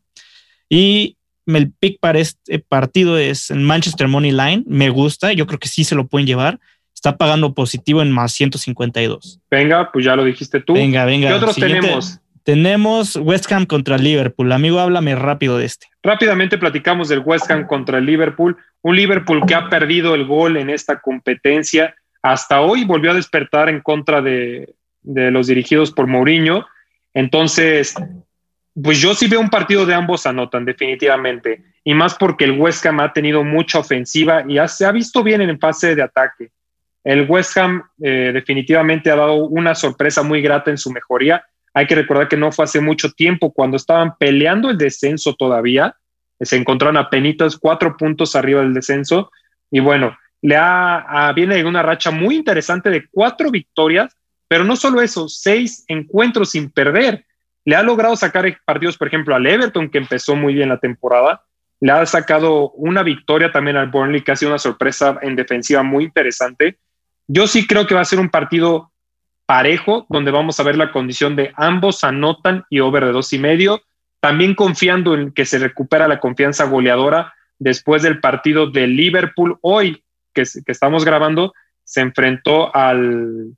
[0.68, 1.16] Y
[1.47, 5.66] el pick para este partido es en Manchester Money Line, me gusta, yo creo que
[5.66, 6.61] sí se lo pueden llevar.
[6.99, 9.39] Está pagando positivo en más 152.
[9.49, 10.75] Venga, pues ya lo dijiste tú.
[10.75, 11.29] Venga, venga.
[11.29, 12.19] ¿Qué otros tenemos?
[12.43, 14.51] Tenemos West Ham contra Liverpool.
[14.51, 15.87] Amigo, háblame rápido de este.
[16.03, 18.57] Rápidamente platicamos del West Ham contra el Liverpool.
[18.83, 21.95] Un Liverpool que ha perdido el gol en esta competencia.
[22.21, 26.67] Hasta hoy volvió a despertar en contra de, de los dirigidos por Mourinho.
[27.15, 27.95] Entonces,
[28.83, 31.63] pues yo sí veo un partido de ambos anotan, definitivamente.
[31.85, 35.43] Y más porque el West Ham ha tenido mucha ofensiva y se ha visto bien
[35.43, 36.51] en fase de ataque.
[37.05, 41.45] El West Ham eh, definitivamente ha dado una sorpresa muy grata en su mejoría.
[41.75, 45.97] Hay que recordar que no fue hace mucho tiempo cuando estaban peleando el descenso todavía.
[46.41, 49.31] Se encontraron a penitas cuatro puntos arriba del descenso.
[49.71, 54.15] Y bueno, le ha, viene de una racha muy interesante de cuatro victorias
[54.49, 57.27] pero no solo eso, seis encuentros sin perder.
[57.65, 61.45] Le ha logrado sacar partidos, por ejemplo, al Everton, que empezó muy bien la temporada.
[61.81, 65.83] Le ha sacado una victoria también al Burnley, que ha sido una sorpresa en defensiva
[65.83, 66.79] muy interesante.
[67.29, 68.91] Yo sí creo que va a ser un partido
[69.47, 73.38] parejo, donde vamos a ver la condición de ambos anotan y over de dos y
[73.38, 73.83] medio.
[74.21, 80.03] También confiando en que se recupera la confianza goleadora después del partido de Liverpool hoy,
[80.33, 81.53] que, estamos grabando,
[81.85, 83.55] se enfrentó al,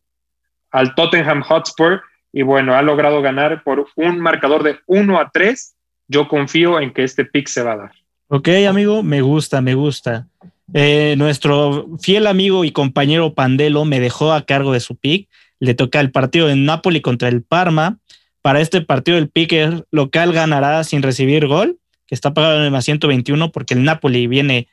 [0.70, 2.02] al Tottenham Hotspur
[2.32, 5.74] y bueno, ha logrado ganar por un marcador de 1 a 3.
[6.08, 7.92] Yo confío en que este pick se va a dar.
[8.28, 10.26] Ok, amigo, me gusta, me gusta.
[10.72, 15.28] Eh, nuestro fiel amigo y compañero Pandelo me dejó a cargo de su pick.
[15.58, 17.98] Le toca el partido de Napoli contra el Parma.
[18.42, 22.70] Para este partido, el picker local ganará sin recibir gol, que está pagado en el
[22.70, 24.68] más 121 porque el Napoli viene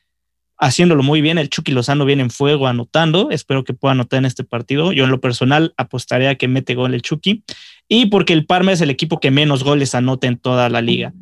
[0.58, 1.38] haciéndolo muy bien.
[1.38, 3.30] El Chucky Lozano viene en fuego anotando.
[3.32, 4.94] Espero que pueda anotar en este partido.
[4.94, 7.44] Yo en lo personal apostaría a que mete gol el Chucky.
[7.90, 11.14] Y porque el Parma es el equipo que menos goles anota en toda la liga.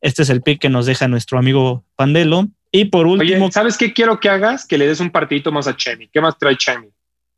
[0.00, 2.48] Este es el pick que nos deja nuestro amigo Pandelo.
[2.74, 3.44] Y por último.
[3.44, 4.66] Oye, ¿sabes qué quiero que hagas?
[4.66, 6.08] Que le des un partidito más a Chemi.
[6.08, 6.88] ¿Qué más trae Chemi?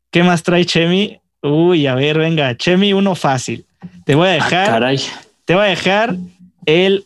[0.09, 1.19] ¿Qué más trae Chemi?
[1.41, 3.65] Uy, a ver, venga, Chemi, uno fácil.
[4.05, 4.83] Te voy a dejar.
[4.83, 4.93] Ah,
[5.43, 6.15] te voy a dejar
[6.65, 7.05] el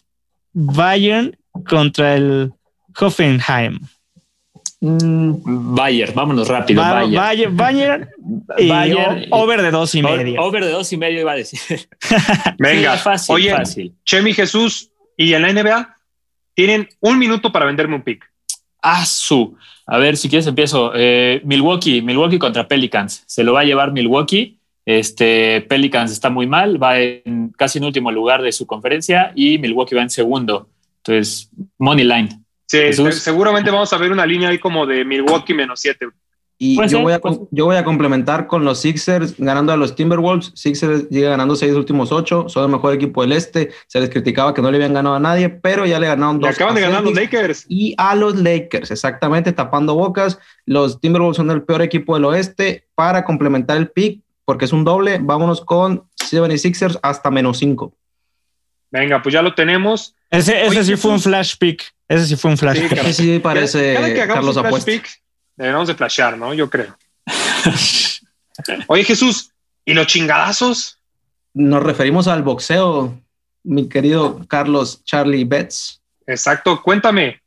[0.53, 1.35] Bayern
[1.67, 2.53] contra el
[2.99, 3.79] Hoffenheim.
[4.81, 6.81] Mm, Bayern, vámonos rápido.
[6.81, 7.15] Bayern.
[7.15, 8.09] Bayern, Bayern,
[8.59, 10.41] y Bayern, over de dos y medio.
[10.41, 11.59] Over de dos y medio iba a decir.
[12.59, 13.95] Venga, Sí, fácil, oye, fácil.
[14.05, 15.98] Chemi Jesús y en la NBA
[16.60, 18.30] tienen un minuto para venderme un pick.
[18.82, 19.56] Ah, su.
[19.86, 20.91] A ver, si quieres empiezo.
[20.93, 23.24] Eh, Milwaukee, Milwaukee contra Pelicans.
[23.28, 24.58] Se lo va a llevar Milwaukee.
[24.86, 29.58] Este Pelicans está muy mal, va en casi en último lugar de su conferencia y
[29.58, 30.67] Milwaukee va en segundo.
[30.98, 32.30] Entonces, money line.
[32.65, 33.15] Sí, Jesús.
[33.15, 36.08] seguramente vamos a ver una línea ahí como de Milwaukee menos 7.
[36.62, 39.72] Y yo, ser, voy a, puede com- yo voy a complementar con los Sixers ganando
[39.72, 40.52] a los Timberwolves.
[40.56, 43.69] Sixers llega ganando seis últimos ocho, son el mejor equipo del este.
[43.88, 46.50] Se les criticaba que no le habían ganado a nadie, pero ya le ganaron dos.
[46.50, 47.65] acaban de a ganar los Lakers.
[47.69, 50.38] Y a los Lakers, exactamente, tapando bocas.
[50.65, 52.84] Los Timberwolves son el peor equipo del oeste.
[52.93, 57.93] Para complementar el pick, porque es un doble, vámonos con 76ers hasta menos cinco.
[58.91, 60.13] Venga, pues ya lo tenemos.
[60.30, 61.84] Ese, ese Oye, sí fue un flash pick.
[62.08, 62.98] Ese sí fue un flash Sí, pick.
[63.00, 64.91] Ese sí parece Cada que hagamos Carlos Apuesta.
[64.91, 65.08] pick,
[65.60, 66.54] deberíamos de flashear, ¿no?
[66.54, 66.98] Yo creo.
[68.88, 69.52] Oye, Jesús,
[69.86, 70.98] ¿y los chingadazos?
[71.54, 73.19] Nos referimos al boxeo,
[73.63, 76.02] mi querido Carlos Charlie Betts.
[76.26, 77.41] Exacto, cuéntame.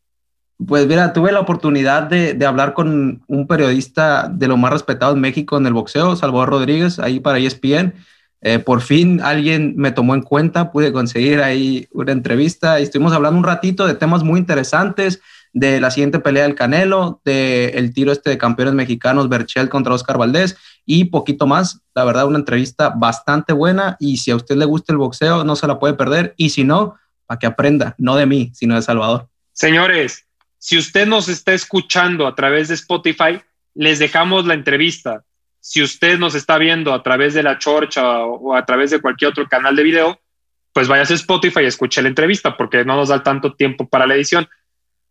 [0.64, 5.14] Pues mira, tuve la oportunidad de, de hablar con un periodista de lo más respetado
[5.14, 7.94] en México en el boxeo, Salvador Rodríguez, ahí para ESPN.
[8.42, 13.12] Eh, por fin alguien me tomó en cuenta, pude conseguir ahí una entrevista y estuvimos
[13.12, 15.20] hablando un ratito de temas muy interesantes,
[15.52, 19.94] de la siguiente pelea del Canelo, de el tiro este de campeones mexicanos, Berchel contra
[19.94, 21.82] Oscar Valdés y poquito más.
[21.94, 25.56] La verdad, una entrevista bastante buena y si a usted le gusta el boxeo, no
[25.56, 28.82] se la puede perder y si no, para que aprenda, no de mí, sino de
[28.82, 29.28] Salvador.
[29.52, 30.26] Señores,
[30.58, 33.40] si usted nos está escuchando a través de Spotify,
[33.74, 35.24] les dejamos la entrevista.
[35.60, 39.30] Si usted nos está viendo a través de la Chorcha o a través de cualquier
[39.30, 40.20] otro canal de video,
[40.72, 44.06] pues váyase a Spotify y escuche la entrevista porque no nos da tanto tiempo para
[44.06, 44.48] la edición.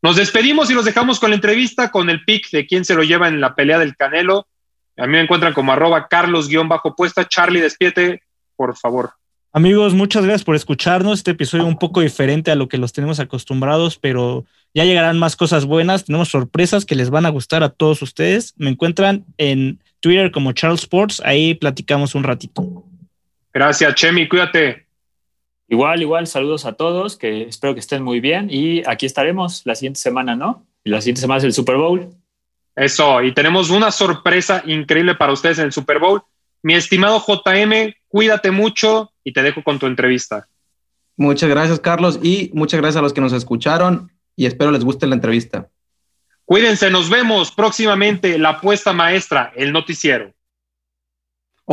[0.02, 3.04] Nos despedimos y los dejamos con la entrevista, con el pick de quién se lo
[3.04, 4.48] lleva en la pelea del Canelo.
[4.98, 7.28] A mí me encuentran como arroba carlos-puesta.
[7.28, 8.24] Charlie, despiete,
[8.56, 9.12] por favor.
[9.54, 11.20] Amigos, muchas gracias por escucharnos.
[11.20, 15.36] Este episodio un poco diferente a lo que los tenemos acostumbrados, pero ya llegarán más
[15.36, 16.06] cosas buenas.
[16.06, 18.54] Tenemos sorpresas que les van a gustar a todos ustedes.
[18.58, 21.22] Me encuentran en Twitter como Charles Sports.
[21.26, 22.86] Ahí platicamos un ratito.
[23.54, 24.88] Gracias, Chemi, cuídate.
[25.71, 29.73] Igual, igual, saludos a todos, que espero que estén muy bien y aquí estaremos la
[29.73, 30.67] siguiente semana, ¿no?
[30.84, 32.10] Y la siguiente semana es el Super Bowl.
[32.75, 36.23] Eso, y tenemos una sorpresa increíble para ustedes en el Super Bowl.
[36.62, 40.45] Mi estimado JM, cuídate mucho y te dejo con tu entrevista.
[41.15, 45.07] Muchas gracias, Carlos, y muchas gracias a los que nos escucharon y espero les guste
[45.07, 45.69] la entrevista.
[46.43, 48.38] Cuídense, nos vemos próximamente.
[48.38, 50.34] La apuesta maestra, el noticiero.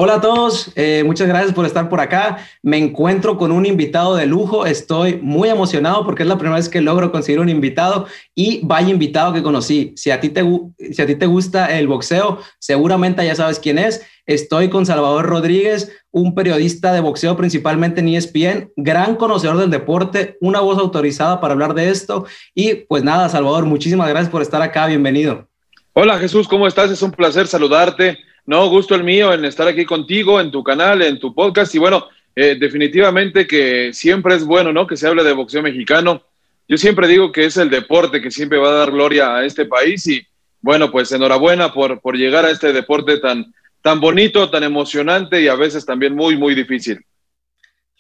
[0.01, 2.39] Hola a todos, eh, muchas gracias por estar por acá.
[2.63, 4.65] Me encuentro con un invitado de lujo.
[4.65, 8.91] Estoy muy emocionado porque es la primera vez que logro conseguir un invitado y vaya
[8.91, 9.95] invitado que conocí.
[9.97, 10.45] Si a ti te,
[10.93, 14.07] si a ti te gusta el boxeo, seguramente ya sabes quién es.
[14.25, 20.37] Estoy con Salvador Rodríguez, un periodista de boxeo principalmente en ESPN, gran conocedor del deporte,
[20.41, 22.25] una voz autorizada para hablar de esto.
[22.55, 24.87] Y pues nada, Salvador, muchísimas gracias por estar acá.
[24.87, 25.49] Bienvenido.
[25.93, 26.89] Hola Jesús, ¿cómo estás?
[26.93, 28.28] Es un placer saludarte.
[28.49, 31.75] No, gusto el mío en estar aquí contigo, en tu canal, en tu podcast.
[31.75, 34.87] Y bueno, eh, definitivamente que siempre es bueno, ¿no?
[34.87, 36.23] Que se hable de boxeo mexicano.
[36.67, 39.67] Yo siempre digo que es el deporte que siempre va a dar gloria a este
[39.67, 40.07] país.
[40.07, 40.27] Y
[40.63, 45.49] bueno, pues enhorabuena por, por llegar a este deporte tan, tan bonito, tan emocionante y
[45.49, 47.05] a veces también muy, muy difícil.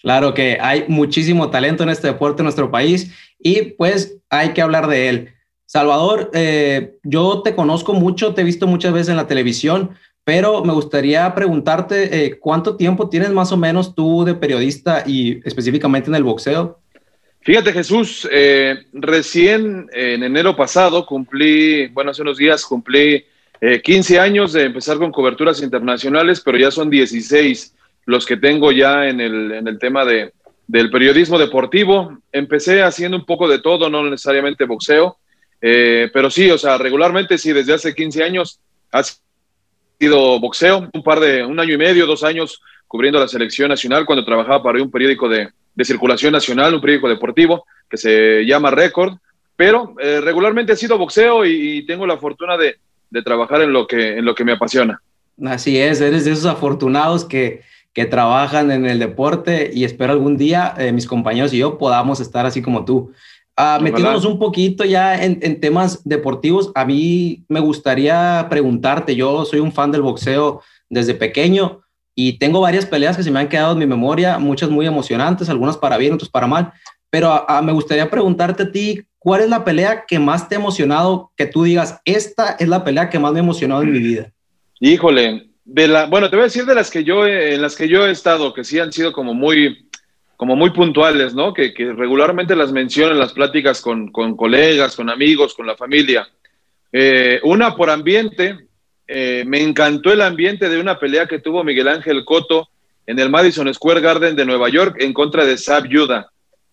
[0.00, 4.62] Claro que hay muchísimo talento en este deporte en nuestro país y pues hay que
[4.62, 5.34] hablar de él.
[5.66, 9.90] Salvador, eh, yo te conozco mucho, te he visto muchas veces en la televisión,
[10.28, 15.40] pero me gustaría preguntarte eh, cuánto tiempo tienes más o menos tú de periodista y
[15.42, 16.80] específicamente en el boxeo.
[17.40, 23.24] Fíjate Jesús, eh, recién en enero pasado cumplí, bueno, hace unos días cumplí
[23.82, 27.74] 15 años de empezar con coberturas internacionales, pero ya son 16
[28.04, 30.34] los que tengo ya en el, en el tema de,
[30.66, 32.18] del periodismo deportivo.
[32.32, 35.16] Empecé haciendo un poco de todo, no necesariamente boxeo,
[35.62, 38.60] eh, pero sí, o sea, regularmente sí, desde hace 15 años
[38.92, 39.02] ha
[40.06, 44.24] boxeo, un par de, un año y medio, dos años cubriendo la selección nacional cuando
[44.24, 49.14] trabajaba para un periódico de, de circulación nacional, un periódico deportivo que se llama Record,
[49.56, 52.76] pero eh, regularmente ha sido boxeo y, y tengo la fortuna de,
[53.10, 55.00] de, trabajar en lo, que, en lo que me apasiona.
[55.44, 60.36] Así es, eres de esos afortunados que, que trabajan en el deporte y espero algún
[60.36, 63.12] día eh, mis compañeros y yo podamos estar así como tú.
[63.58, 69.44] Uh, metiéndonos un poquito ya en, en, temas deportivos, a mí me gustaría preguntarte, yo
[69.44, 71.80] soy un fan del boxeo desde pequeño
[72.14, 75.48] y tengo varias peleas que se me han quedado en mi memoria, muchas muy emocionantes,
[75.48, 76.72] algunas para bien, otras para mal,
[77.10, 80.58] pero uh, me gustaría preguntarte a ti, ¿cuál es la pelea que más te ha
[80.58, 83.98] emocionado, que tú digas, esta es la pelea que más me ha emocionado en mi
[83.98, 84.30] vida?
[84.78, 87.88] Híjole, de la, bueno, te voy a decir de las que yo, en las que
[87.88, 89.87] yo he estado, que sí han sido como muy,
[90.38, 91.52] como muy puntuales, ¿no?
[91.52, 95.76] Que, que regularmente las menciono en las pláticas con, con, colegas, con amigos, con la
[95.76, 96.28] familia.
[96.92, 98.56] Eh, una por ambiente,
[99.08, 102.68] eh, me encantó el ambiente de una pelea que tuvo Miguel Ángel Coto
[103.04, 106.30] en el Madison Square Garden de Nueva York en contra de Sab Yuda,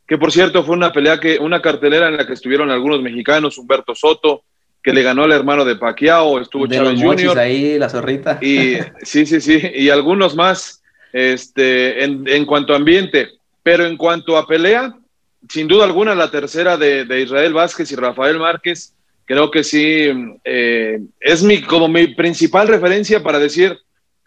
[0.07, 3.57] que por cierto fue una pelea que, una cartelera en la que estuvieron algunos mexicanos,
[3.57, 4.43] Humberto Soto,
[4.84, 7.39] que le ganó al hermano de Pacquiao, estuvo de Chávez Jr.
[7.39, 8.38] ahí, la zorrita.
[8.43, 13.39] Y sí, sí, sí, y algunos más este, en, en, cuanto a ambiente.
[13.66, 14.95] Pero en cuanto a pelea,
[15.49, 18.93] sin duda alguna la tercera de, Israel Vázquez y Rafael Márquez,
[19.26, 20.07] creo que sí,
[20.43, 23.76] eh, es mi, como mi principal referencia para decir,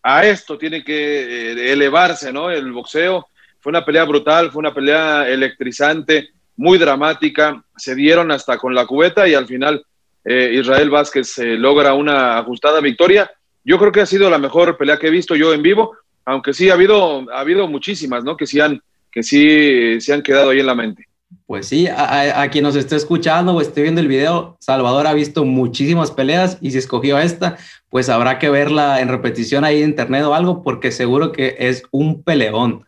[0.03, 2.51] a esto tiene que eh, elevarse, ¿no?
[2.51, 3.29] El boxeo
[3.61, 8.87] fue una pelea brutal, fue una pelea electrizante, muy dramática, se dieron hasta con la
[8.87, 9.85] cubeta y al final
[10.25, 13.31] eh, Israel Vázquez logra una ajustada victoria.
[13.63, 16.53] Yo creo que ha sido la mejor pelea que he visto yo en vivo, aunque
[16.53, 18.37] sí ha habido, ha habido muchísimas, ¿no?
[18.37, 21.09] Que sí han, que sí se han quedado ahí en la mente.
[21.47, 25.15] Pues sí, a, a, quien nos esté escuchando o esté viendo el video, Salvador ha
[25.15, 27.57] visto muchísimas peleas y si escogió esta,
[27.89, 31.85] pues habrá que verla en repetición ahí en internet o algo, porque seguro que es
[31.91, 32.85] un peleón.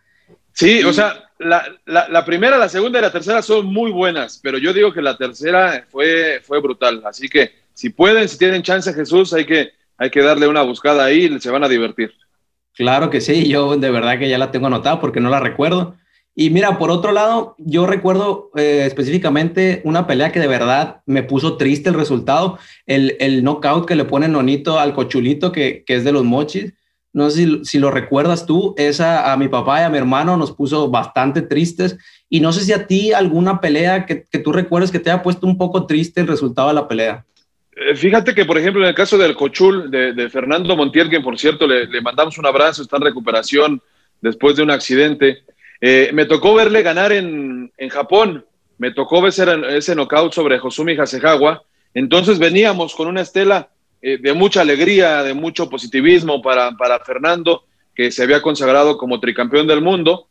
[0.52, 4.38] Sí, o sea, la, la, la, primera, la segunda y la tercera son muy buenas,
[4.42, 7.02] pero yo digo que la tercera fue, fue brutal.
[7.06, 11.04] Así que si pueden, si tienen chance, Jesús, hay que, hay que darle una buscada
[11.04, 12.12] ahí y se van a divertir.
[12.74, 15.96] Claro que sí, yo de verdad que ya la tengo anotada porque no la recuerdo.
[16.34, 21.22] Y mira, por otro lado, yo recuerdo eh, específicamente una pelea que de verdad me
[21.22, 25.96] puso triste el resultado, el, el knockout que le pone Nonito al cochulito, que, que
[25.96, 26.72] es de los mochis
[27.12, 30.36] no sé si, si, lo recuerdas tú, esa a mi papá y a mi hermano
[30.36, 31.98] nos puso bastante tristes.
[32.28, 35.22] Y no sé si a ti alguna pelea que, que tú recuerdes que te haya
[35.22, 37.24] puesto un poco triste el resultado de la pelea.
[37.74, 41.20] Eh, fíjate que, por ejemplo, en el caso del Cochul, de, de Fernando Montiel, que
[41.20, 43.82] por cierto le, le, mandamos un abrazo, está en recuperación
[44.20, 45.42] después de un accidente,
[45.80, 48.44] eh, me tocó verle ganar en, en Japón,
[48.78, 49.32] me tocó ver
[49.68, 51.62] ese, knockout sobre Josumi Hasegawa,
[51.94, 53.68] entonces veníamos con una estela
[54.02, 57.64] eh, de mucha alegría, de mucho positivismo para, para Fernando,
[57.94, 60.28] que se había consagrado como tricampeón del mundo.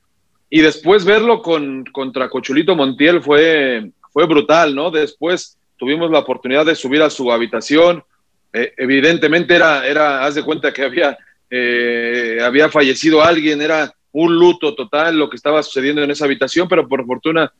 [0.50, 4.89] Y después verlo con, contra Cochulito Montiel fue, fue brutal, ¿no?
[4.89, 8.04] Después tuvimos la oportunidad de subir a su habitación.
[8.52, 11.18] Eh, evidentemente era, era, haz de cuenta que había,
[11.52, 16.68] eh, había fallecido alguien, era un luto total lo que estaba sucediendo en esa habitación,
[16.68, 17.51] pero por fortuna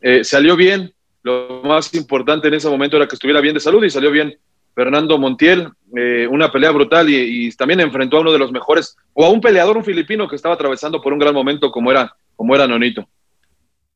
[0.00, 0.92] eh, salió bien.
[1.22, 4.36] Lo más importante en ese momento era que estuviera bien de salud y salió bien
[4.76, 8.94] Fernando Montiel, eh, una pelea brutal y, y, también enfrentó a uno de los mejores,
[9.14, 12.14] o a un peleador, un filipino que estaba atravesando por un gran momento como era,
[12.36, 13.08] como era Nonito.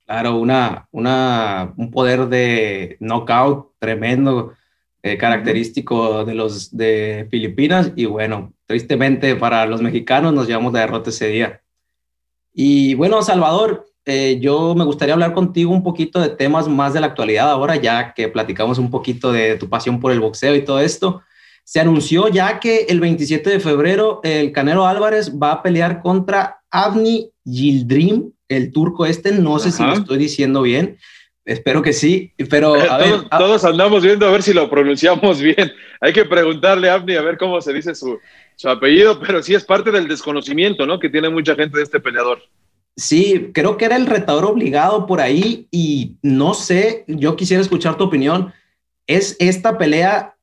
[0.06, 4.54] Claro, una, una, un poder de knockout tremendo,
[5.02, 7.92] eh, característico de los de Filipinas.
[7.96, 11.62] Y bueno, tristemente para los mexicanos nos llevamos la derrota ese día.
[12.52, 17.00] Y bueno, Salvador, eh, yo me gustaría hablar contigo un poquito de temas más de
[17.00, 20.64] la actualidad ahora, ya que platicamos un poquito de tu pasión por el boxeo y
[20.64, 21.22] todo esto.
[21.64, 26.62] Se anunció ya que el 27 de febrero el Canelo Álvarez va a pelear contra
[26.70, 30.98] Avni Yildirim, el turco este, no sé si lo estoy diciendo bien,
[31.52, 33.38] espero que sí, pero a ver, todos, a...
[33.38, 35.72] todos, andamos viendo a ver si lo pronunciamos bien.
[36.00, 38.18] Hay que preguntarle a Avni a ver cómo se dice su,
[38.56, 40.98] su apellido, pero sí es parte del desconocimiento, ¿no?
[40.98, 42.40] Que tiene mucha gente de este peleador.
[42.96, 47.96] Sí, creo que era el retador obligado por ahí y no sé, yo quisiera escuchar
[47.96, 48.52] tu opinión.
[49.06, 50.36] ¿Es esta pelea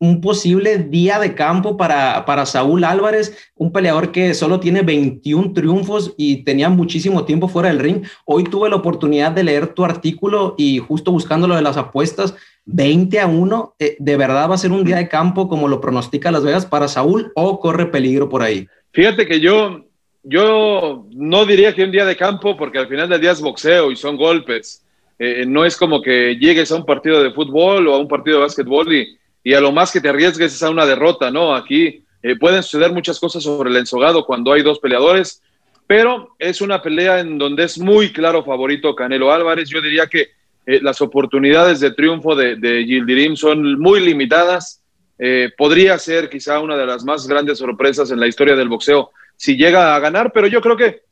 [0.00, 5.52] un posible día de campo para, para Saúl Álvarez, un peleador que solo tiene 21
[5.52, 8.02] triunfos y tenía muchísimo tiempo fuera del ring.
[8.24, 12.34] Hoy tuve la oportunidad de leer tu artículo y justo buscando lo de las apuestas,
[12.64, 15.82] 20 a 1, eh, ¿de verdad va a ser un día de campo como lo
[15.82, 18.66] pronostica Las Vegas para Saúl o corre peligro por ahí?
[18.92, 19.84] Fíjate que yo,
[20.22, 23.90] yo no diría que un día de campo porque al final del día es boxeo
[23.90, 24.82] y son golpes.
[25.18, 28.38] Eh, no es como que llegues a un partido de fútbol o a un partido
[28.38, 31.54] de básquetbol y y a lo más que te arriesgues es a una derrota, ¿no?
[31.54, 35.42] Aquí eh, pueden suceder muchas cosas sobre el ensogado cuando hay dos peleadores,
[35.86, 39.68] pero es una pelea en donde es muy claro favorito Canelo Álvarez.
[39.68, 40.28] Yo diría que
[40.66, 44.82] eh, las oportunidades de triunfo de, de Gildirim son muy limitadas.
[45.18, 49.10] Eh, podría ser quizá una de las más grandes sorpresas en la historia del boxeo
[49.36, 51.02] si llega a ganar, pero yo creo que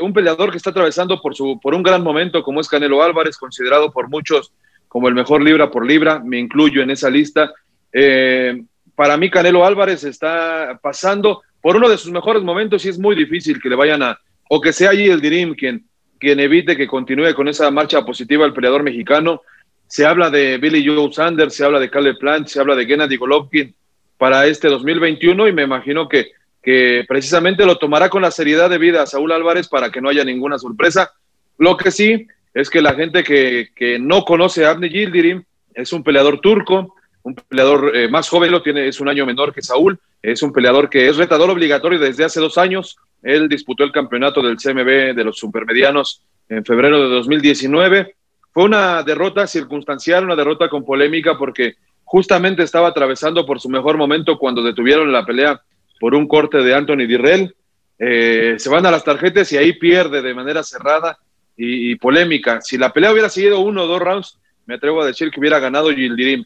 [0.00, 3.36] un peleador que está atravesando por, su, por un gran momento como es Canelo Álvarez,
[3.36, 4.52] considerado por muchos
[4.88, 7.52] como el mejor libra por libra, me incluyo en esa lista,
[7.92, 8.62] eh,
[8.94, 13.14] para mí Canelo Álvarez está pasando por uno de sus mejores momentos y es muy
[13.14, 14.18] difícil que le vayan a,
[14.48, 15.84] o que sea allí el Dirim quien,
[16.18, 19.42] quien evite que continúe con esa marcha positiva el peleador mexicano.
[19.86, 23.16] Se habla de Billy Joe Sanders, se habla de Caleb Plant, se habla de Gennady
[23.16, 23.74] Golovkin
[24.16, 26.32] para este 2021 y me imagino que,
[26.62, 30.08] que precisamente lo tomará con la seriedad de vida a Saúl Álvarez para que no
[30.08, 31.12] haya ninguna sorpresa.
[31.58, 32.26] Lo que sí
[32.56, 35.44] es que la gente que, no conoce a Abne Gildirim
[35.74, 39.52] es un peleador turco, un peleador eh, más joven, lo tiene, es un año menor
[39.52, 42.96] que Saúl, es un peleador que es retador obligatorio desde hace dos años.
[43.22, 48.14] Él disputó el campeonato del CMB de los supermedianos en febrero de 2019.
[48.54, 53.98] Fue una derrota circunstancial, una derrota con polémica porque justamente estaba atravesando por su mejor
[53.98, 55.60] momento cuando detuvieron la pelea
[56.00, 57.54] por un corte de Anthony Dirrell.
[57.98, 61.18] Eh, se van a las tarjetas y ahí pierde de manera cerrada
[61.56, 62.60] y, polémica.
[62.60, 65.58] Si la pelea hubiera seguido uno o dos rounds, me atrevo a decir que hubiera
[65.58, 66.44] ganado Gildirim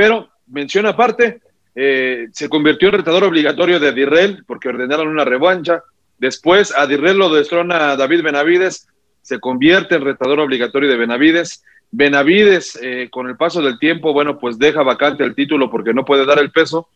[0.00, 1.42] pero, mención aparte,
[1.74, 5.82] eh, se convirtió en retador obligatorio de Dirrell porque ordenaron una revancha.
[6.16, 8.88] Después a Dirrell lo destrona David Benavides,
[9.20, 11.62] se convierte en retador obligatorio de Benavides.
[11.90, 16.06] Benavides, eh, con el paso del tiempo, bueno, pues deja vacante el título porque no
[16.06, 16.88] puede dar el peso.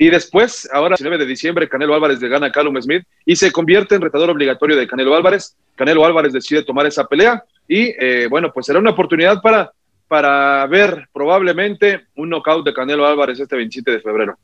[0.00, 3.36] Y después, ahora, el 19 de diciembre, Canelo Álvarez le gana a Callum Smith y
[3.36, 5.54] se convierte en retador obligatorio de Canelo Álvarez.
[5.76, 9.70] Canelo Álvarez decide tomar esa pelea y, eh, bueno, pues será una oportunidad para
[10.08, 14.38] para ver probablemente un knockout de Canelo Álvarez este 27 de febrero.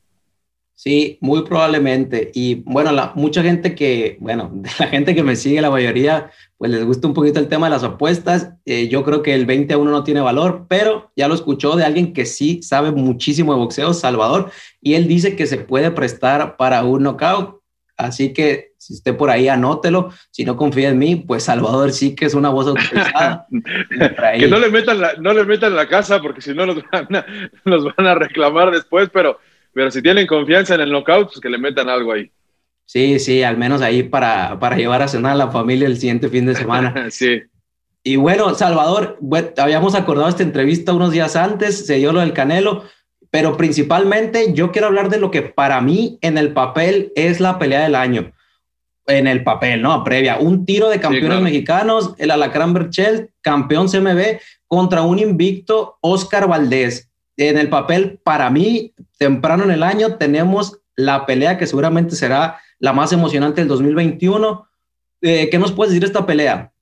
[0.77, 2.31] Sí, muy probablemente.
[2.35, 6.31] Y bueno, la, mucha gente que, bueno, de la gente que me sigue, la mayoría,
[6.59, 8.53] pues les gusta un poquito el tema de las apuestas.
[8.67, 11.77] Eh, yo creo que el 20 a 1 no tiene valor, pero ya lo escuchó
[11.77, 14.51] de alguien que sí sabe muchísimo de boxeo, Salvador,
[14.83, 17.63] y él dice que se puede prestar para un knockout.
[17.97, 22.15] Así que si usted por ahí anótelo, si no confía en mí, pues Salvador sí
[22.15, 23.47] que es una voz autorizada.
[24.39, 27.17] que no le, metan la, no le metan la casa porque si no nos van,
[27.17, 27.27] a,
[27.65, 29.39] nos van a reclamar después, pero,
[29.77, 32.31] pero si tienen confianza en el knockout, pues que le metan algo ahí.
[32.87, 36.31] Sí, sí, al menos ahí para, para llevar a cenar a la familia el siguiente
[36.31, 36.95] fin de semana.
[37.11, 37.43] sí.
[38.03, 39.19] Y bueno, Salvador,
[39.59, 42.85] habíamos acordado esta entrevista unos días antes, se dio lo del Canelo,
[43.31, 47.59] pero principalmente yo quiero hablar de lo que para mí en el papel es la
[47.59, 48.33] pelea del año.
[49.07, 50.03] En el papel, ¿no?
[50.05, 50.39] Previa.
[50.39, 57.06] Un tiro de campeones mexicanos, el Alacrán Berchel, campeón CMB, contra un invicto Oscar Valdés.
[57.37, 62.61] En el papel, para mí, temprano en el año, tenemos la pelea que seguramente será
[62.79, 64.67] la más emocionante del 2021.
[65.21, 66.73] Eh, ¿Qué nos puedes decir de esta pelea?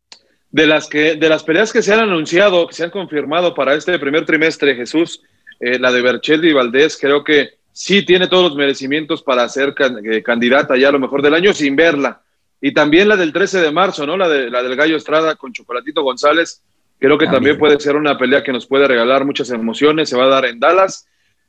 [0.50, 3.74] De las, que, de las peleas que se han anunciado, que se han confirmado para
[3.74, 5.20] este primer trimestre, Jesús,
[5.59, 9.74] eh, la de Berchelli y Valdés, creo que sí tiene todos los merecimientos para ser
[9.78, 12.22] eh, candidata ya a lo mejor del año sin verla.
[12.61, 14.16] Y también la del 13 de marzo, ¿no?
[14.16, 16.62] La, de, la del Gallo Estrada con Chocolatito González,
[16.99, 17.59] creo que también.
[17.59, 20.61] puede ser una pelea que nos puede regalar muchas emociones, se va a dar en
[20.61, 21.07] Dallas.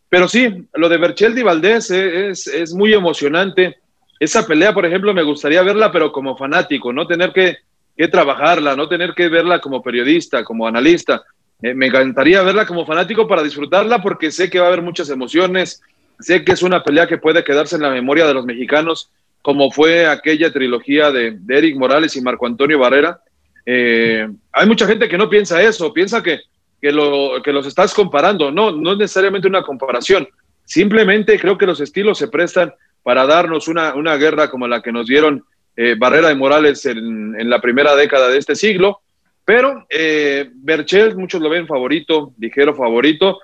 [0.09, 3.77] Pero sí, lo de Bercheldi y Valdés eh, es, es, muy emocionante.
[4.19, 7.57] Esa pelea, por ejemplo, me gustaría verla, pero como fanático, no tener que,
[7.97, 11.23] que trabajarla, no tener que verla como periodista, como analista.
[11.61, 15.09] Eh, me encantaría verla como fanático para disfrutarla porque sé que va a haber muchas
[15.09, 15.81] emociones,
[16.19, 19.09] sé que es una pelea que puede quedarse en la memoria de los mexicanos,
[19.41, 23.21] como fue aquella trilogía de, Eric Morales y Marco Antonio Barrera.
[23.65, 26.41] Eh, hay mucha gente que no piensa eso, piensa que,
[26.81, 28.51] que, lo, que los estás comparando.
[28.51, 30.27] No, no es necesariamente una comparación.
[30.63, 34.91] Simplemente creo que los estilos se prestan para darnos una, una guerra como la que
[34.91, 35.43] nos dieron
[35.75, 39.01] eh, Barrera y Morales en, en la primera década de este siglo
[39.45, 43.39] pero eh, Berchel, muchos lo ven favorito, ligero favorito,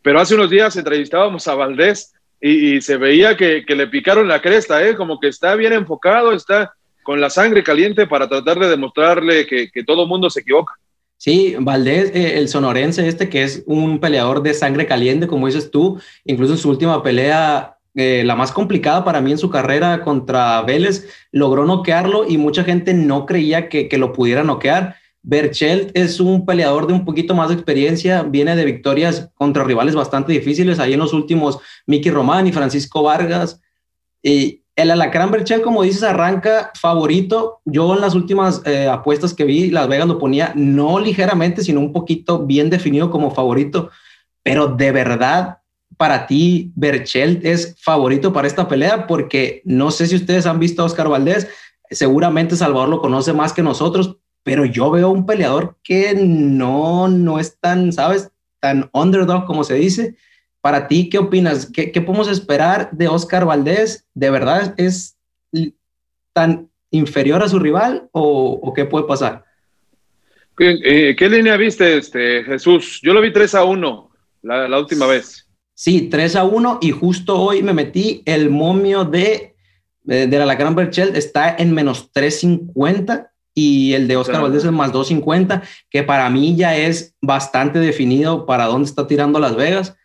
[0.00, 4.84] pero hace unos días entrevistábamos a Valdés y, se veía que, le picaron la cresta,
[4.84, 4.96] ¿eh?
[4.96, 9.70] como que está bien enfocado, está con la sangre caliente para tratar de demostrarle que,
[9.70, 10.74] que todo mundo se equivoca.
[11.22, 15.70] Sí, Valdés, eh, el sonorense este, que es un peleador de sangre caliente, como dices
[15.70, 20.02] tú, incluso en su última pelea, eh, la más complicada para mí en su carrera
[20.02, 24.96] contra Vélez, logró noquearlo y mucha gente no creía que, que lo pudiera noquear.
[25.22, 29.94] Berchelt es un peleador de un poquito más de experiencia, viene de victorias contra rivales
[29.94, 33.60] bastante difíciles, ahí en los últimos Mickey Román y Francisco Vargas.
[34.24, 37.60] Y el Alacrán Berchel, como dices, arranca favorito.
[37.64, 41.80] Yo en las últimas eh, apuestas que vi, Las Vegas lo ponía no ligeramente, sino
[41.80, 43.90] un poquito bien definido como favorito.
[44.42, 45.58] Pero de verdad,
[45.96, 50.82] para ti, Berchel es favorito para esta pelea, porque no sé si ustedes han visto
[50.82, 51.48] a Oscar Valdés,
[51.90, 57.38] seguramente Salvador lo conoce más que nosotros, pero yo veo un peleador que no, no
[57.38, 58.30] es tan, ¿sabes?
[58.58, 60.16] Tan underdog como se dice
[60.62, 61.66] para ti, ¿qué opinas?
[61.66, 64.06] ¿Qué, podemos esperar de Oscar Valdés?
[64.14, 65.18] ¿De verdad es
[66.32, 69.44] tan inferior a su rival o, qué puede pasar?
[70.60, 73.00] Eh, ¿Qué, línea viste, este, Jesús?
[73.02, 74.10] Yo lo vi 3 a 1
[74.42, 75.48] la, última vez.
[75.74, 79.56] Sí, 3 a 1 y justo hoy me metí el momio de,
[80.04, 84.92] de, la Gran Berchel está en menos 350 y el de Oscar Valdés es más
[84.92, 89.96] 250, que para mí ya es bastante definido para dónde está tirando Las Vegas.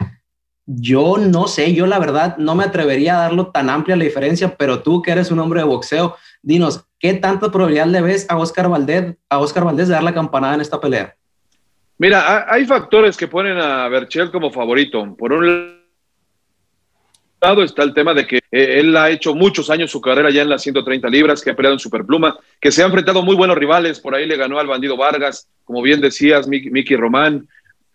[0.70, 4.58] Yo no sé, yo la verdad no me atrevería a darlo tan amplia la diferencia,
[4.58, 8.38] pero tú que eres un hombre de boxeo, dinos, ¿qué tanta probabilidad le ves a
[8.38, 11.16] Oscar Valdez, a Oscar Valdez de dar la campanada en esta pelea?
[11.98, 15.16] Mira, hay factores que ponen a Berchel como favorito.
[15.18, 15.78] Por un
[17.42, 20.42] lado está el tema de que eh, él ha hecho muchos años su carrera ya
[20.42, 23.58] en las 130 libras, que ha peleado en Superpluma, que se ha enfrentado muy buenos
[23.58, 27.48] rivales, por ahí le ganó al bandido Vargas, como bien decías, Miki Román,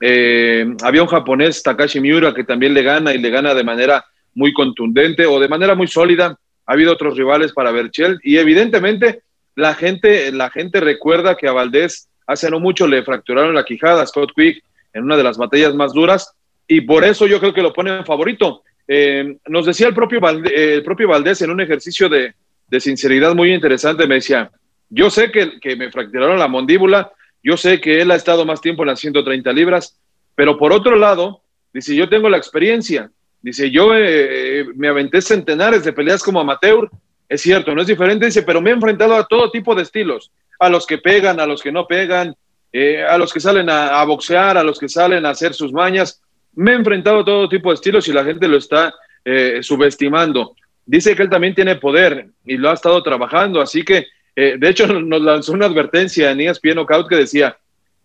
[0.04, 4.04] eh, había un japonés, Takashi Miura, que también le gana y le gana de manera
[4.34, 6.36] muy contundente o de manera muy sólida.
[6.66, 9.22] Ha habido otros rivales para Berchel y evidentemente
[9.54, 14.02] la gente, la gente recuerda que a Valdés hace no mucho le fracturaron la quijada
[14.02, 16.34] a Scott Quick en una de las batallas más duras
[16.66, 18.64] y por eso yo creo que lo ponen favorito.
[18.88, 22.34] Eh, nos decía el propio, Valdés, el propio Valdés en un ejercicio de,
[22.80, 24.50] sinceridad muy interesante, me decía,
[24.88, 27.12] yo sé que, que me fracturaron la mandíbula,
[27.42, 29.98] yo sé que él ha estado más tiempo en las 130 libras,
[30.34, 33.10] pero por otro lado, dice, yo tengo la experiencia.
[33.40, 36.88] Dice, yo eh, me aventé centenares de peleas como amateur.
[37.28, 40.30] Es cierto, no es diferente, dice, pero me he enfrentado a todo tipo de estilos.
[40.60, 42.36] A los que pegan, a los que no pegan,
[42.72, 46.22] eh, a los que salen a, boxear, a los que salen a hacer sus mañas.
[46.54, 50.54] Me he enfrentado a todo tipo de estilos y la gente lo está eh, subestimando.
[50.86, 54.68] Dice que él también tiene poder y lo ha estado trabajando, así que eh, de
[54.68, 57.56] hecho, nos lanzó una advertencia en ESPN Knockout que decía,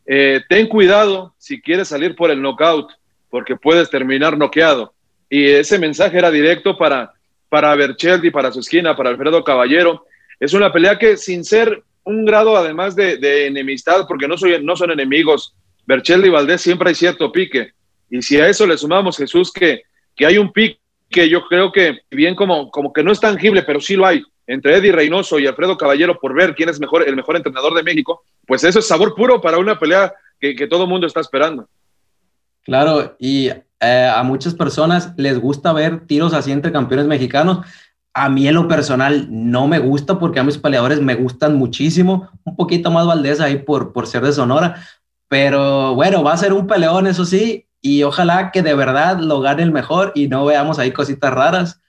[0.06, 2.92] eh, ten cuidado si quieres salir por el knockout,
[3.30, 4.94] porque puedes terminar noqueado.
[5.30, 7.14] Y ese mensaje era directo para,
[7.50, 10.06] para Bercheldi, para su esquina, para Alfredo Caballero.
[10.40, 15.54] Es una pelea que sin ser un grado además de, enemistad, porque no, son enemigos,
[15.86, 17.72] Bercheldi y Valdés siempre hay cierto pique.
[18.10, 19.82] Y si a eso le sumamos, Jesús, que,
[20.16, 23.64] que hay un pique que yo creo que bien como, como que no es tangible,
[23.64, 27.08] pero sí lo hay entre Eddie Reynoso y Alfredo Caballero por ver quién es mejor,
[27.08, 30.84] el mejor entrenador de México, pues eso es sabor puro para una pelea que, todo
[30.84, 31.68] el mundo está esperando.
[32.64, 37.66] Claro, y eh, a muchas personas les gusta ver tiros así entre campeones mexicanos.
[38.14, 42.30] A mí en lo personal no me gusta porque a mis peleadores me gustan muchísimo,
[42.44, 44.84] un poquito más Valdés ahí por, por ser de Sonora,
[45.28, 49.42] pero bueno, va a ser un peleón, eso sí, y ojalá que de verdad lo
[49.42, 51.82] gane el mejor y no veamos ahí cositas raras.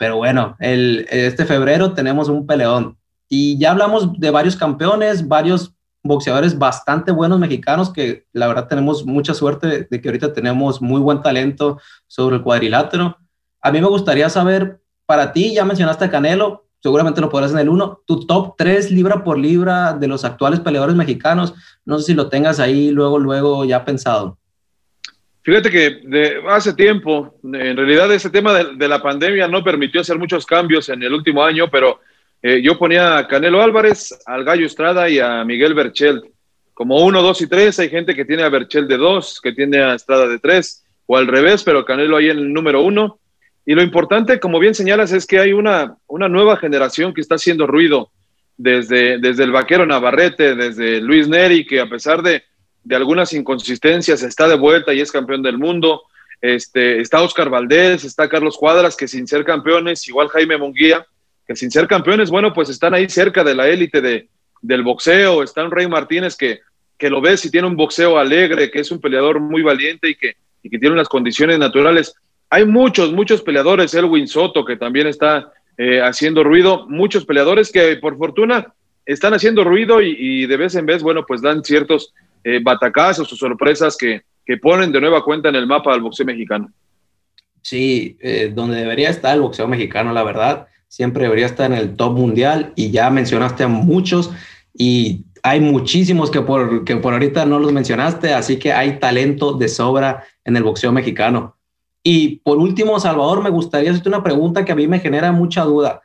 [0.00, 2.96] Pero bueno, el, este febrero tenemos un peleón.
[3.28, 9.04] Y ya hablamos de varios campeones, varios boxeadores bastante buenos mexicanos que la verdad tenemos
[9.04, 13.18] mucha suerte de que ahorita tenemos muy buen talento sobre el cuadrilátero.
[13.60, 17.58] A mí me gustaría saber, para ti, ya mencionaste a Canelo, seguramente lo podrás en
[17.58, 21.52] el uno, tu top 3 libra por libra de los actuales peleadores mexicanos,
[21.84, 24.38] no sé si lo tengas ahí luego, luego ya pensado.
[25.42, 30.18] Fíjate que de, hace tiempo, en realidad ese tema de, la pandemia no permitió hacer
[30.18, 32.00] muchos cambios en el último año, pero
[32.42, 36.22] eh, yo ponía a Canelo Álvarez, al Gallo Estrada y a Miguel Berchel
[36.74, 37.78] como uno, dos y tres.
[37.78, 41.16] Hay gente que tiene a Berchel de dos, que tiene a Estrada de tres, o
[41.16, 43.18] al revés, pero Canelo ahí en el número uno.
[43.64, 47.36] Y lo importante, como bien señalas, es que hay una, una nueva generación que está
[47.36, 48.10] haciendo ruido
[48.56, 52.44] desde, desde el vaquero Navarrete, desde Luis Neri, que a pesar de
[52.84, 56.02] de algunas inconsistencias, está de vuelta y es campeón del mundo.
[56.40, 61.06] Este, está Oscar Valdés, está Carlos Cuadras, que sin ser campeones, igual Jaime Munguía,
[61.46, 64.28] que sin ser campeones, bueno, pues están ahí cerca de la élite de,
[64.62, 65.42] del boxeo.
[65.42, 66.60] Está un Rey Martínez que,
[66.96, 70.14] que lo ves y tiene un boxeo alegre, que es un peleador muy valiente y
[70.14, 72.14] que, y que tiene unas condiciones naturales.
[72.48, 77.96] Hay muchos, muchos peleadores, Elwin Soto, que también está eh, haciendo ruido, muchos peleadores que
[77.96, 78.72] por fortuna
[79.06, 82.12] están haciendo ruido y, y, de vez en vez, bueno, pues dan ciertos
[82.44, 86.26] eh, batacazos o sorpresas que, que ponen de nueva cuenta en el mapa del boxeo
[86.26, 86.72] mexicano.
[87.62, 91.96] Sí, eh, donde debería estar el boxeo mexicano, la verdad, siempre debería estar en el
[91.96, 94.30] top mundial y ya mencionaste a muchos
[94.74, 99.52] y hay muchísimos que por, que por ahorita no los mencionaste, así que hay talento
[99.52, 101.56] de sobra en el boxeo mexicano.
[102.02, 105.64] Y por último, Salvador, me gustaría hacerte una pregunta que a mí me genera mucha
[105.64, 106.02] duda,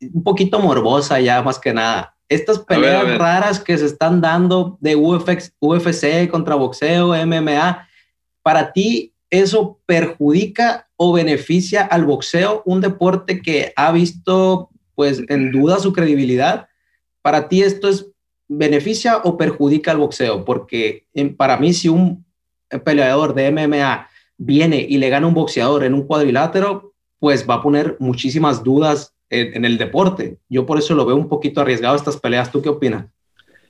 [0.00, 2.14] un poquito morbosa ya más que nada.
[2.28, 7.88] Estas peleas raras que se están dando de UFC, UFC contra boxeo, MMA,
[8.42, 15.52] para ti, ¿eso perjudica o beneficia al boxeo, un deporte que ha visto pues en
[15.52, 16.68] duda su credibilidad?
[17.22, 18.06] Para ti esto es
[18.48, 20.44] beneficia o perjudica al boxeo?
[20.44, 21.06] Porque
[21.36, 22.26] para mí si un
[22.84, 27.62] peleador de MMA viene y le gana un boxeador en un cuadrilátero, pues va a
[27.62, 30.38] poner muchísimas dudas en, el deporte.
[30.48, 32.50] Yo por eso lo veo un poquito arriesgado estas peleas.
[32.50, 33.06] ¿Tú qué opinas?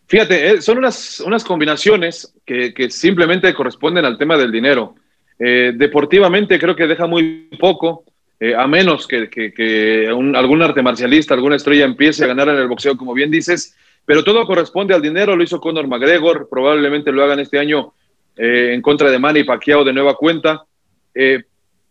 [0.07, 4.95] Fíjate, eh, son unas, unas combinaciones que, que, simplemente corresponden al tema del dinero.
[5.39, 8.05] Eh, deportivamente creo que deja muy poco,
[8.41, 12.57] eh, a menos que, que, un, algún arte marcialista, alguna estrella empiece a ganar en
[12.57, 15.37] el boxeo, como bien dices, pero todo corresponde al dinero.
[15.37, 17.93] Lo hizo Conor McGregor, probablemente lo hagan este año
[18.41, 20.65] en contra de Manny Pacquiao de nueva cuenta.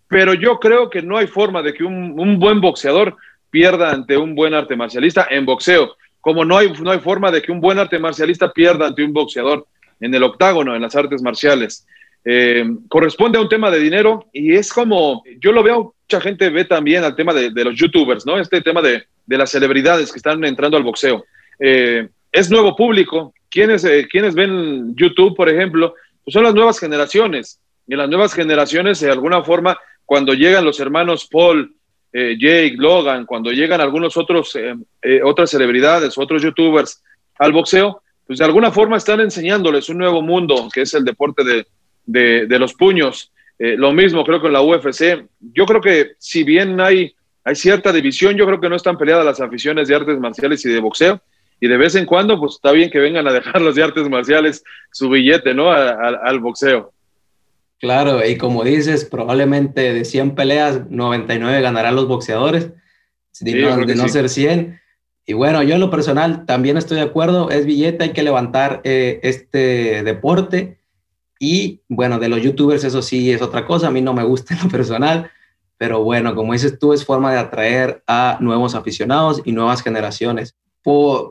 [0.07, 3.17] pero yo creo que no hay forma de que un, un buen boxeador
[3.57, 7.41] pierda ante un buen arte marcialista en boxeo, como no hay, no hay forma de
[7.41, 9.65] que un buen arte marcialista pierda ante un boxeador
[9.99, 11.87] en el octágono, en las artes marciales.
[12.23, 16.51] Eh, corresponde a un tema de dinero y es como, yo lo veo, mucha gente
[16.51, 18.39] ve también al tema de, los youtubers, ¿no?
[18.39, 21.25] Este tema de, las celebridades que están entrando al boxeo.
[21.59, 23.33] Eh, es nuevo público.
[23.49, 25.95] ¿Quiénes, eh, quienes ven YouTube, por ejemplo?
[26.23, 27.59] Pues son las nuevas generaciones.
[27.87, 31.73] Y las nuevas generaciones, de alguna forma, cuando llegan los hermanos Paul,
[32.19, 37.03] eh, Jake, Logan, cuando llegan algunos otros, eh, eh, otras celebridades, otros youtubers
[37.37, 41.43] al boxeo, pues de alguna forma están enseñándoles un nuevo mundo, que es el deporte
[41.43, 43.31] de, los puños.
[43.59, 45.27] lo mismo creo que en la UFC.
[45.39, 47.13] Yo creo que si bien hay,
[47.43, 50.69] hay cierta división, yo creo que no están peleadas las aficiones de artes marciales y
[50.69, 51.21] de boxeo.
[51.61, 54.09] Y de vez en cuando, pues está bien que vengan a dejar los de artes
[54.09, 55.71] marciales su billete, ¿no?
[55.71, 56.93] al boxeo.
[57.79, 62.71] Claro, y como dices, probablemente de 100 peleas, 99 ganarán los boxeadores,
[63.39, 64.79] de, no, ser 100.
[65.25, 68.81] Y bueno, yo en lo personal también estoy de acuerdo, es billete, hay que levantar
[68.83, 70.79] eh, este deporte.
[71.39, 74.55] Y bueno, de los youtubers eso sí es otra cosa, a mí no me gusta
[74.55, 75.29] en lo personal,
[75.77, 80.55] pero bueno, como dices tú, es forma de atraer a nuevos aficionados y nuevas generaciones.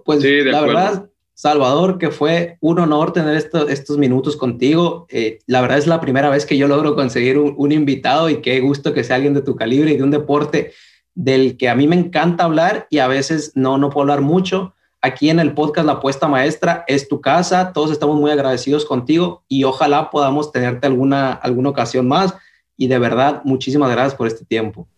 [0.04, 5.06] pues la verdad, Salvador, que fue un honor tener estos minutos contigo.
[5.10, 8.58] Eh, la verdad es la primera vez que yo logro conseguir un, invitado y qué
[8.60, 10.72] gusto que sea alguien de tu calibre y de un deporte
[11.14, 14.72] del que a mí me encanta hablar y a veces no, no puedo hablar mucho.
[15.02, 19.44] Aquí en el podcast La Apuesta Maestra es tu casa, todos estamos muy agradecidos contigo
[19.46, 22.34] y ojalá podamos tenerte alguna, alguna ocasión más.
[22.78, 24.88] Y de verdad, muchísimas gracias por este tiempo.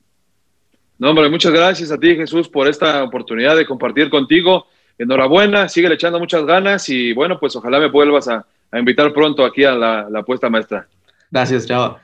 [0.99, 4.67] No, hombre, muchas gracias a ti, Jesús, por esta oportunidad de compartir contigo
[4.99, 8.45] enhorabuena, sigue echando muchas ganas y bueno, pues ojalá me vuelvas a,
[8.79, 10.87] invitar pronto aquí a la, la puesta maestra.
[11.31, 11.99] Gracias, chao.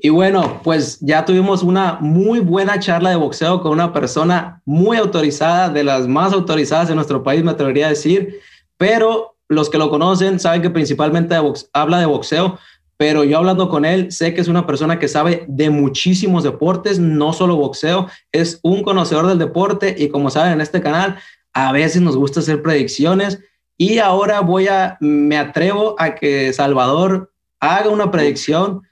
[0.00, 4.96] Y bueno, pues ya tuvimos una muy buena charla de boxeo con una persona muy
[4.96, 8.38] autorizada, de las más autorizadas en nuestro país, me atrevería a decir,
[8.76, 11.34] pero los que lo conocen saben que principalmente
[11.72, 12.60] habla de boxeo,
[12.96, 17.00] pero yo hablando con él, sé que es una persona que sabe de muchísimos deportes,
[17.00, 21.18] no solo boxeo, es un conocedor del deporte y como saben en este canal
[21.52, 23.40] a veces nos gusta hacer predicciones
[23.76, 28.82] y ahora voy a, me atrevo a que Salvador haga una predicción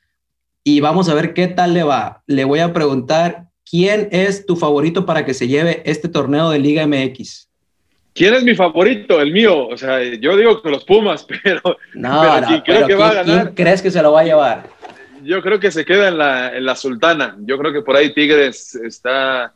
[0.62, 2.22] y vamos a ver qué tal le va.
[2.26, 6.58] Le voy a preguntar, ¿quién es tu favorito para que se lleve este torneo de
[6.60, 7.48] Liga MX?
[8.14, 9.20] ¿Quién es mi favorito?
[9.20, 9.68] El mío.
[9.68, 11.60] O sea, yo digo que los Pumas, pero,
[11.94, 12.22] no,
[12.64, 13.42] creo que va a ganar.
[13.42, 14.70] ¿Quién crees que se lo va a llevar?
[15.22, 17.36] Yo creo que se queda en la, en la Sultana.
[17.40, 19.52] Yo creo que por ahí Tigres está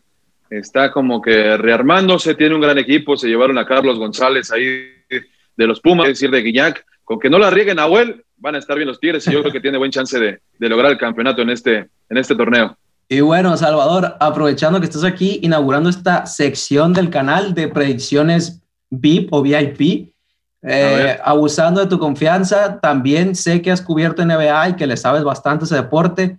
[0.50, 4.90] está como que rearmándose, tiene un gran equipo, se llevaron a Carlos González ahí
[5.56, 8.54] de los Pumas, es decir, de Guiñac, con que no la rieguen a Huel, van
[8.54, 10.98] a estar bien los Tigres y yo creo que tiene buen chance de, lograr el
[10.98, 12.76] campeonato en este, en este torneo.
[13.08, 19.32] Y bueno, Salvador, aprovechando que estás aquí inaugurando esta sección del canal de predicciones VIP
[19.32, 20.12] o VIP,
[20.62, 25.24] eh, abusando de tu confianza, también sé que has cubierto NBA y que le sabes
[25.24, 26.38] bastante ese deporte.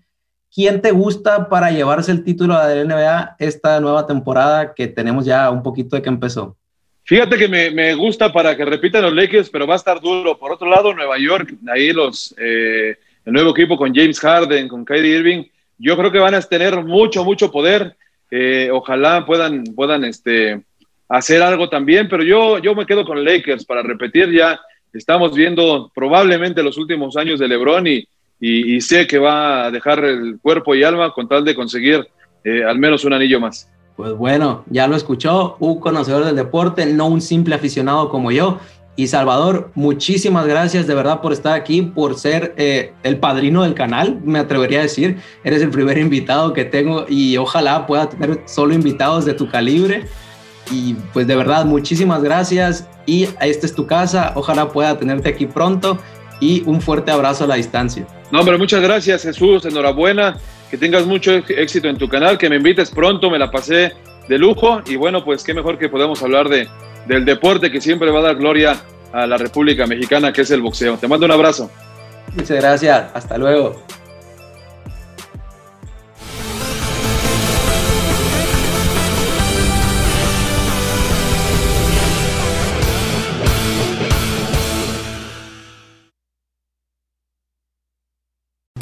[0.54, 5.26] ¿Quién te gusta para llevarse el título de la NBA esta nueva temporada que tenemos
[5.26, 6.58] ya un poquito de que empezó?
[7.04, 10.38] Fíjate que me, gusta para que repitan los Lakers, pero va a estar duro.
[10.38, 14.84] Por otro lado, Nueva York, ahí los, eh, el nuevo equipo con James Harden, con
[14.84, 15.44] Kyrie Irving,
[15.78, 17.96] yo creo que van a tener mucho, mucho poder.
[18.30, 20.62] Eh, ojalá puedan, puedan este,
[21.08, 24.60] hacer algo también, pero yo, yo me quedo con Lakers para repetir ya.
[24.92, 28.06] estamos viendo probablemente los últimos años de Lebron y,
[28.42, 32.08] y, y sé que va a dejar el cuerpo y alma con tal de conseguir
[32.44, 33.70] eh, al menos un anillo más.
[33.96, 38.60] Pues bueno, ya lo escuchó, un conocedor del deporte, no un simple aficionado como yo.
[38.96, 43.74] Y Salvador, muchísimas gracias de verdad por estar aquí, por ser eh, el padrino del
[43.74, 45.18] canal, me atrevería a decir.
[45.44, 50.08] Eres el primer invitado que tengo y ojalá pueda tener solo invitados de tu calibre.
[50.72, 52.88] Y pues de verdad, muchísimas gracias.
[53.06, 55.98] Y esta es tu casa, ojalá pueda tenerte aquí pronto.
[56.40, 58.06] Y un fuerte abrazo a la distancia.
[58.32, 60.38] No, hombre, muchas gracias Jesús, enhorabuena,
[60.70, 63.94] que tengas mucho éxito en tu canal, que me invites pronto, me la pasé
[64.28, 66.68] de lujo y bueno, pues qué mejor que podamos hablar de,
[67.08, 68.78] del deporte que siempre va a dar gloria
[69.12, 70.98] a la República Mexicana, que es el boxeo.
[70.98, 71.70] Te mando un abrazo.
[72.36, 73.84] Muchas gracias, hasta luego.